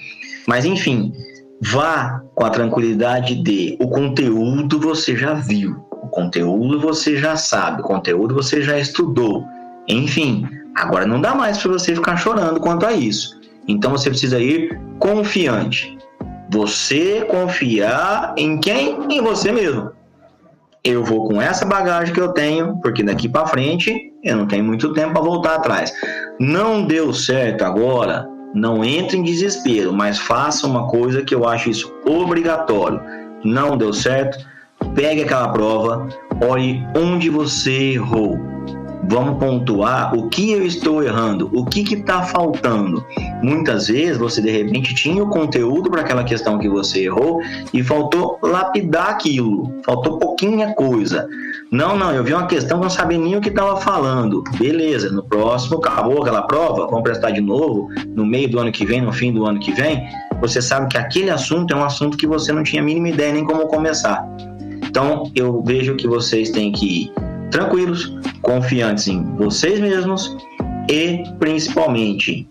Mas 0.47 0.65
enfim, 0.65 1.13
vá 1.61 2.21
com 2.33 2.45
a 2.45 2.49
tranquilidade 2.49 3.35
de 3.35 3.77
o 3.79 3.87
conteúdo 3.89 4.79
você 4.79 5.15
já 5.15 5.33
viu, 5.33 5.85
o 5.91 6.07
conteúdo 6.07 6.79
você 6.79 7.17
já 7.17 7.35
sabe, 7.35 7.81
o 7.81 7.85
conteúdo 7.85 8.33
você 8.33 8.61
já 8.61 8.79
estudou. 8.79 9.45
Enfim, 9.87 10.47
agora 10.75 11.05
não 11.05 11.19
dá 11.19 11.35
mais 11.35 11.57
para 11.57 11.71
você 11.71 11.95
ficar 11.95 12.17
chorando 12.17 12.59
quanto 12.59 12.85
a 12.85 12.93
isso. 12.93 13.39
Então 13.67 13.91
você 13.91 14.09
precisa 14.09 14.39
ir 14.39 14.79
confiante. 14.99 15.97
Você 16.51 17.25
confiar 17.29 18.33
em 18.37 18.59
quem? 18.59 18.97
Em 19.11 19.21
você 19.21 19.51
mesmo 19.51 19.91
eu 20.83 21.03
vou 21.03 21.27
com 21.27 21.41
essa 21.41 21.65
bagagem 21.65 22.13
que 22.13 22.21
eu 22.21 22.29
tenho, 22.29 22.77
porque 22.81 23.03
daqui 23.03 23.27
para 23.27 23.47
frente 23.47 24.13
eu 24.23 24.37
não 24.37 24.47
tenho 24.47 24.63
muito 24.63 24.93
tempo 24.93 25.13
para 25.13 25.21
voltar 25.21 25.55
atrás. 25.55 25.93
Não 26.39 26.85
deu 26.85 27.13
certo 27.13 27.63
agora, 27.63 28.27
não 28.53 28.83
entre 28.83 29.17
em 29.17 29.23
desespero, 29.23 29.93
mas 29.93 30.17
faça 30.17 30.67
uma 30.67 30.87
coisa 30.87 31.21
que 31.21 31.33
eu 31.33 31.47
acho 31.47 31.69
isso 31.69 31.93
obrigatório. 32.05 33.01
Não 33.43 33.77
deu 33.77 33.93
certo, 33.93 34.37
pegue 34.95 35.23
aquela 35.23 35.49
prova, 35.49 36.07
olhe 36.41 36.83
onde 36.95 37.29
você 37.29 37.93
errou 37.93 38.58
Vamos 39.07 39.39
pontuar 39.39 40.13
o 40.13 40.29
que 40.29 40.51
eu 40.51 40.65
estou 40.65 41.01
errando, 41.03 41.49
o 41.53 41.65
que 41.65 41.81
está 41.93 42.21
faltando. 42.23 43.03
Muitas 43.41 43.87
vezes 43.87 44.17
você 44.17 44.41
de 44.41 44.49
repente 44.49 44.93
tinha 44.93 45.23
o 45.23 45.29
conteúdo 45.29 45.89
para 45.89 46.01
aquela 46.01 46.23
questão 46.23 46.59
que 46.59 46.67
você 46.67 47.05
errou 47.05 47.41
e 47.73 47.81
faltou 47.81 48.37
lapidar 48.43 49.09
aquilo, 49.09 49.73
faltou 49.85 50.19
pouquinha 50.19 50.73
coisa. 50.73 51.27
Não, 51.71 51.97
não, 51.97 52.11
eu 52.11 52.23
vi 52.23 52.33
uma 52.33 52.47
questão 52.47 52.77
que 52.77 52.83
não 52.83 52.89
sabia 52.89 53.17
nem 53.17 53.35
o 53.35 53.41
que 53.41 53.49
estava 53.49 53.77
falando. 53.77 54.43
Beleza, 54.57 55.11
no 55.11 55.23
próximo 55.23 55.77
acabou 55.77 56.21
aquela 56.21 56.41
prova, 56.41 56.87
vamos 56.87 57.03
prestar 57.03 57.31
de 57.31 57.41
novo 57.41 57.89
no 58.15 58.25
meio 58.25 58.49
do 58.49 58.59
ano 58.59 58.71
que 58.71 58.85
vem, 58.85 59.01
no 59.01 59.13
fim 59.13 59.31
do 59.31 59.45
ano 59.45 59.59
que 59.59 59.71
vem. 59.71 60.07
Você 60.41 60.61
sabe 60.61 60.87
que 60.87 60.97
aquele 60.97 61.29
assunto 61.29 61.73
é 61.73 61.77
um 61.77 61.83
assunto 61.83 62.17
que 62.17 62.27
você 62.27 62.51
não 62.51 62.63
tinha 62.63 62.81
a 62.81 62.85
mínima 62.85 63.09
ideia 63.09 63.33
nem 63.33 63.45
como 63.45 63.67
começar. 63.67 64.25
Então, 64.83 65.31
eu 65.35 65.61
vejo 65.63 65.95
que 65.95 66.07
vocês 66.07 66.49
têm 66.49 66.71
que 66.71 67.11
tranquilos, 67.51 68.15
confiantes 68.41 69.07
em 69.07 69.23
vocês 69.35 69.79
mesmos 69.79 70.35
e 70.89 71.23
principalmente 71.39 72.47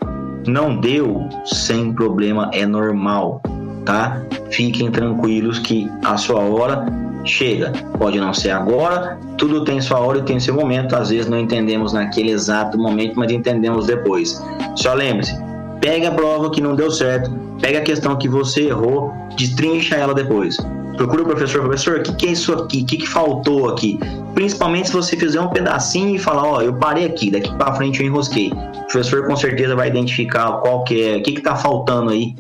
não 0.47 0.81
deu 0.81 1.29
sem 1.45 1.93
problema, 1.93 2.51
é 2.55 2.65
normal, 2.65 3.43
tá? 3.85 4.23
Fiquem 4.51 4.91
tranquilos 4.91 5.59
que 5.59 5.91
a 6.05 6.17
sua 6.17 6.41
hora 6.41 6.87
chega. 7.25 7.73
Pode 7.99 8.19
não 8.19 8.33
ser 8.33 8.51
agora, 8.51 9.19
tudo 9.37 9.65
tem 9.65 9.81
sua 9.81 9.99
hora 9.99 10.19
e 10.19 10.23
tem 10.23 10.41
seu 10.41 10.55
momento. 10.55 10.97
Às 10.97 11.11
vezes 11.11 11.29
não 11.29 11.39
entendemos 11.39 11.93
naquele 11.93 12.31
exato 12.31 12.79
momento, 12.79 13.19
mas 13.19 13.31
entendemos 13.31 13.87
depois. 13.87 14.43
Só 14.77 14.95
lembre-se, 14.95 15.35
pega 15.81 16.09
a 16.09 16.13
prova 16.13 16.51
que 16.51 16.61
não 16.61 16.75
deu 16.75 16.91
certo, 16.91 17.31
pega 17.61 17.81
a 17.81 17.83
questão 17.83 18.17
que 18.17 18.29
você 18.29 18.69
errou, 18.69 19.13
destrincha 19.37 19.97
ela 19.97 20.15
depois 20.15 20.57
procura 20.99 21.23
o 21.23 21.25
professor, 21.25 21.63
professor, 21.63 22.01
o 22.01 22.03
que, 22.03 22.13
que 22.17 22.27
é 22.27 22.33
isso 22.33 22.53
aqui? 22.53 22.83
O 22.83 22.87
que, 22.87 22.97
que 22.99 23.09
faltou 23.09 23.71
aqui? 23.71 23.99
Principalmente 24.35 24.89
se 24.89 24.95
você 24.95 25.17
fizer 25.17 25.41
um 25.41 25.49
pedacinho 25.49 26.15
e 26.15 26.19
falar, 26.19 26.45
ó, 26.45 26.61
eu 26.61 26.75
parei 26.75 27.07
aqui, 27.07 27.31
daqui 27.31 27.55
para 27.55 27.73
frente 27.75 28.01
eu 28.01 28.07
enrosquei. 28.07 28.51
O 28.51 28.87
professor 28.87 29.27
com 29.27 29.37
certeza 29.37 29.77
vai 29.77 29.89
identificar 29.89 30.53
qual 30.59 30.83
que 30.85 31.01
é, 31.01 31.17
o 31.17 31.23
que, 31.23 31.33
que 31.33 31.41
tá 31.41 31.55
faltando 31.55 32.11
aí 32.11 32.35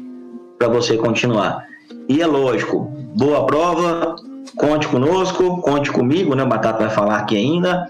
para 0.58 0.68
você 0.68 0.96
continuar. 0.96 1.64
E 2.08 2.20
é 2.20 2.26
lógico, 2.26 2.90
boa 3.16 3.46
prova, 3.46 4.16
conte 4.56 4.88
conosco, 4.88 5.62
conte 5.62 5.90
comigo, 5.90 6.34
né? 6.34 6.42
O 6.42 6.48
Batata 6.48 6.78
vai 6.78 6.90
falar 6.90 7.18
aqui 7.18 7.36
ainda. 7.36 7.86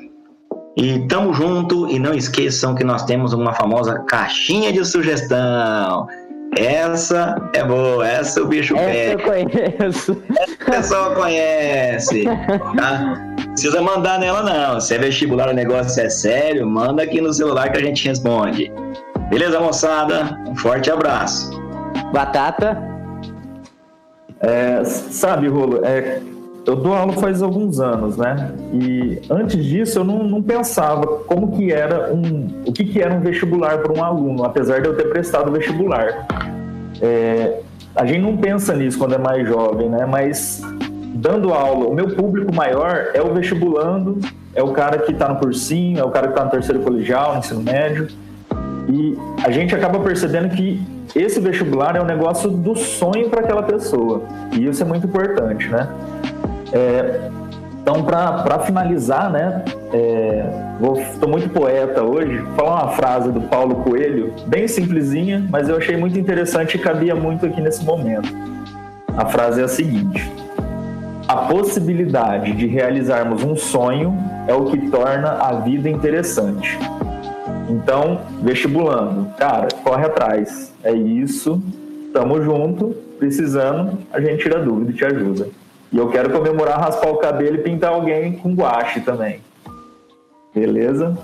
E 0.76 1.00
tamo 1.08 1.32
junto 1.32 1.88
e 1.88 1.98
não 1.98 2.14
esqueçam 2.14 2.74
que 2.74 2.84
nós 2.84 3.04
temos 3.04 3.32
uma 3.32 3.52
famosa 3.54 4.00
caixinha 4.00 4.72
de 4.72 4.84
sugestão. 4.84 6.06
Essa 6.56 7.36
é 7.54 7.62
boa, 7.62 8.06
essa 8.06 8.42
o 8.42 8.46
bicho 8.46 8.74
essa 8.76 8.84
pega. 8.84 9.22
eu 9.22 9.26
conheço. 9.28 10.22
Essa 10.36 10.70
pessoa 10.70 11.14
conhece. 11.14 12.24
Tá? 12.76 13.34
Precisa 13.50 13.82
mandar 13.82 14.18
nela, 14.18 14.42
não. 14.42 14.80
Se 14.80 14.94
é 14.94 14.98
vestibular, 14.98 15.48
o 15.48 15.52
negócio 15.52 16.00
é 16.02 16.08
sério, 16.08 16.66
manda 16.66 17.02
aqui 17.02 17.20
no 17.20 17.32
celular 17.32 17.70
que 17.70 17.78
a 17.78 17.82
gente 17.82 18.08
responde. 18.08 18.72
Beleza, 19.30 19.60
moçada? 19.60 20.38
Um 20.46 20.56
forte 20.56 20.90
abraço. 20.90 21.50
Batata. 22.12 22.80
É, 24.40 24.84
sabe, 24.84 25.48
Rolo, 25.48 25.84
é, 25.84 26.20
eu 26.68 26.76
dou 26.76 26.92
aula 26.92 27.14
faz 27.14 27.40
alguns 27.40 27.80
anos, 27.80 28.18
né? 28.18 28.52
E 28.74 29.22
antes 29.30 29.64
disso 29.64 30.00
eu 30.00 30.04
não, 30.04 30.22
não 30.22 30.42
pensava 30.42 31.06
como 31.26 31.52
que 31.52 31.72
era 31.72 32.12
um, 32.12 32.46
o 32.66 32.72
que, 32.72 32.84
que 32.84 33.00
era 33.00 33.14
um 33.14 33.20
vestibular 33.20 33.78
para 33.78 33.90
um 33.90 34.04
aluno, 34.04 34.44
apesar 34.44 34.82
de 34.82 34.86
eu 34.86 34.94
ter 34.94 35.08
prestado 35.08 35.50
vestibular. 35.50 36.26
É, 37.00 37.60
a 37.96 38.04
gente 38.04 38.20
não 38.20 38.36
pensa 38.36 38.74
nisso 38.74 38.98
quando 38.98 39.14
é 39.14 39.18
mais 39.18 39.48
jovem, 39.48 39.88
né? 39.88 40.04
Mas 40.04 40.60
dando 41.14 41.54
aula, 41.54 41.86
o 41.86 41.94
meu 41.94 42.14
público 42.14 42.54
maior 42.54 43.12
é 43.14 43.22
o 43.22 43.32
vestibulando, 43.32 44.18
é 44.54 44.62
o 44.62 44.70
cara 44.72 44.98
que 44.98 45.12
está 45.12 45.26
no 45.26 45.36
cursinho, 45.36 45.98
é 45.98 46.04
o 46.04 46.10
cara 46.10 46.26
que 46.26 46.34
está 46.34 46.44
no 46.44 46.50
terceiro 46.50 46.82
colegial, 46.82 47.32
no 47.32 47.38
ensino 47.38 47.62
médio. 47.62 48.08
E 48.90 49.16
a 49.42 49.50
gente 49.50 49.74
acaba 49.74 49.98
percebendo 50.00 50.54
que 50.54 50.78
esse 51.16 51.40
vestibular 51.40 51.96
é 51.96 52.02
um 52.02 52.06
negócio 52.06 52.50
do 52.50 52.76
sonho 52.76 53.30
para 53.30 53.40
aquela 53.40 53.62
pessoa. 53.62 54.20
E 54.52 54.66
isso 54.66 54.82
é 54.82 54.86
muito 54.86 55.06
importante, 55.06 55.66
né? 55.68 55.88
É, 56.72 57.30
então, 57.80 58.04
para 58.04 58.58
finalizar, 58.58 59.30
né, 59.30 59.64
estou 61.14 61.28
é, 61.28 61.32
muito 61.32 61.48
poeta 61.48 62.02
hoje, 62.02 62.36
vou 62.36 62.54
falar 62.54 62.84
uma 62.84 62.92
frase 62.92 63.32
do 63.32 63.40
Paulo 63.40 63.76
Coelho, 63.76 64.34
bem 64.46 64.68
simplesinha, 64.68 65.46
mas 65.48 65.70
eu 65.70 65.76
achei 65.78 65.96
muito 65.96 66.18
interessante 66.18 66.74
e 66.74 66.78
cabia 66.78 67.14
muito 67.14 67.46
aqui 67.46 67.62
nesse 67.62 67.82
momento. 67.82 68.28
A 69.16 69.24
frase 69.24 69.62
é 69.62 69.64
a 69.64 69.68
seguinte: 69.68 70.30
A 71.26 71.36
possibilidade 71.46 72.52
de 72.52 72.66
realizarmos 72.66 73.42
um 73.42 73.56
sonho 73.56 74.14
é 74.46 74.52
o 74.52 74.66
que 74.66 74.90
torna 74.90 75.30
a 75.30 75.54
vida 75.54 75.88
interessante. 75.88 76.78
Então, 77.70 78.20
vestibulando, 78.42 79.28
cara, 79.38 79.68
corre 79.82 80.04
atrás. 80.04 80.74
É 80.84 80.92
isso, 80.92 81.62
tamo 82.12 82.42
junto, 82.42 82.94
precisando, 83.18 83.98
a 84.12 84.20
gente 84.20 84.42
tira 84.42 84.60
dúvida 84.60 84.90
e 84.90 84.94
te 84.94 85.04
ajuda. 85.06 85.48
E 85.90 85.96
eu 85.96 86.08
quero 86.08 86.30
comemorar, 86.30 86.80
raspar 86.80 87.10
o 87.10 87.16
cabelo 87.16 87.56
e 87.56 87.62
pintar 87.62 87.92
alguém 87.92 88.32
com 88.32 88.54
guache 88.54 89.00
também. 89.00 89.40
Beleza? 90.54 91.16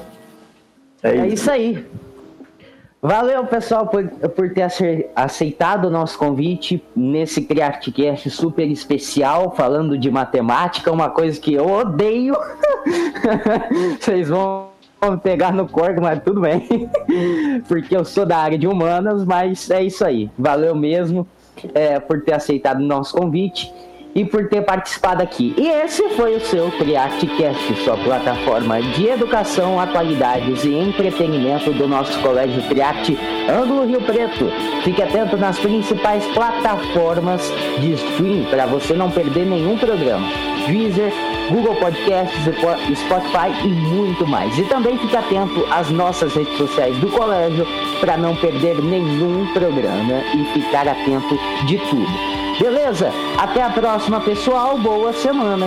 É, 1.02 1.18
é 1.18 1.26
isso. 1.26 1.50
aí. 1.50 1.84
Valeu, 3.02 3.44
pessoal, 3.44 3.86
por, 3.86 4.08
por 4.30 4.54
ter 4.54 4.66
aceitado 5.14 5.84
o 5.84 5.90
nosso 5.90 6.16
convite 6.16 6.82
nesse 6.96 7.42
CreateCast 7.42 8.30
super 8.30 8.66
especial, 8.70 9.54
falando 9.54 9.98
de 9.98 10.10
matemática, 10.10 10.90
uma 10.90 11.10
coisa 11.10 11.38
que 11.38 11.52
eu 11.52 11.70
odeio. 11.70 12.34
Vocês 14.00 14.30
vão 14.30 14.70
pegar 15.22 15.52
no 15.52 15.68
corpo, 15.68 16.00
mas 16.00 16.22
tudo 16.22 16.40
bem. 16.40 16.88
Porque 17.68 17.94
eu 17.94 18.06
sou 18.06 18.24
da 18.24 18.38
área 18.38 18.56
de 18.56 18.66
humanas, 18.66 19.22
mas 19.22 19.70
é 19.70 19.82
isso 19.82 20.02
aí. 20.02 20.30
Valeu 20.38 20.74
mesmo 20.74 21.26
é, 21.74 22.00
por 22.00 22.22
ter 22.22 22.32
aceitado 22.32 22.78
o 22.78 22.86
nosso 22.86 23.14
convite 23.14 23.70
e 24.14 24.24
por 24.24 24.48
ter 24.48 24.62
participado 24.62 25.22
aqui. 25.22 25.54
E 25.58 25.68
esse 25.68 26.08
foi 26.10 26.36
o 26.36 26.40
seu 26.40 26.70
CriArteCast, 26.70 27.74
sua 27.82 27.96
plataforma 27.96 28.80
de 28.80 29.08
educação, 29.08 29.80
atualidades 29.80 30.64
e 30.64 30.74
entretenimento 30.74 31.72
do 31.72 31.88
nosso 31.88 32.18
Colégio 32.20 32.62
Criarte 32.68 33.18
Ângulo 33.50 33.86
Rio 33.86 34.00
Preto. 34.02 34.46
Fique 34.82 35.02
atento 35.02 35.36
nas 35.36 35.58
principais 35.58 36.24
plataformas 36.28 37.42
de 37.80 37.92
stream 37.94 38.44
para 38.50 38.66
você 38.66 38.94
não 38.94 39.10
perder 39.10 39.46
nenhum 39.46 39.76
programa. 39.76 40.26
Deezer, 40.66 41.12
Google 41.50 41.74
Podcasts, 41.76 42.40
Spotify 42.44 43.50
e 43.64 43.68
muito 43.68 44.26
mais. 44.26 44.56
E 44.58 44.62
também 44.64 44.96
fique 44.98 45.16
atento 45.16 45.66
às 45.70 45.90
nossas 45.90 46.34
redes 46.34 46.56
sociais 46.56 46.96
do 46.98 47.08
colégio 47.08 47.66
para 48.00 48.16
não 48.16 48.34
perder 48.36 48.82
nenhum 48.82 49.46
programa 49.52 50.22
e 50.34 50.44
ficar 50.54 50.88
atento 50.88 51.38
de 51.66 51.76
tudo. 51.78 52.33
Beleza? 52.58 53.10
Até 53.38 53.62
a 53.62 53.70
próxima, 53.70 54.20
pessoal. 54.20 54.78
Boa 54.78 55.12
semana. 55.12 55.66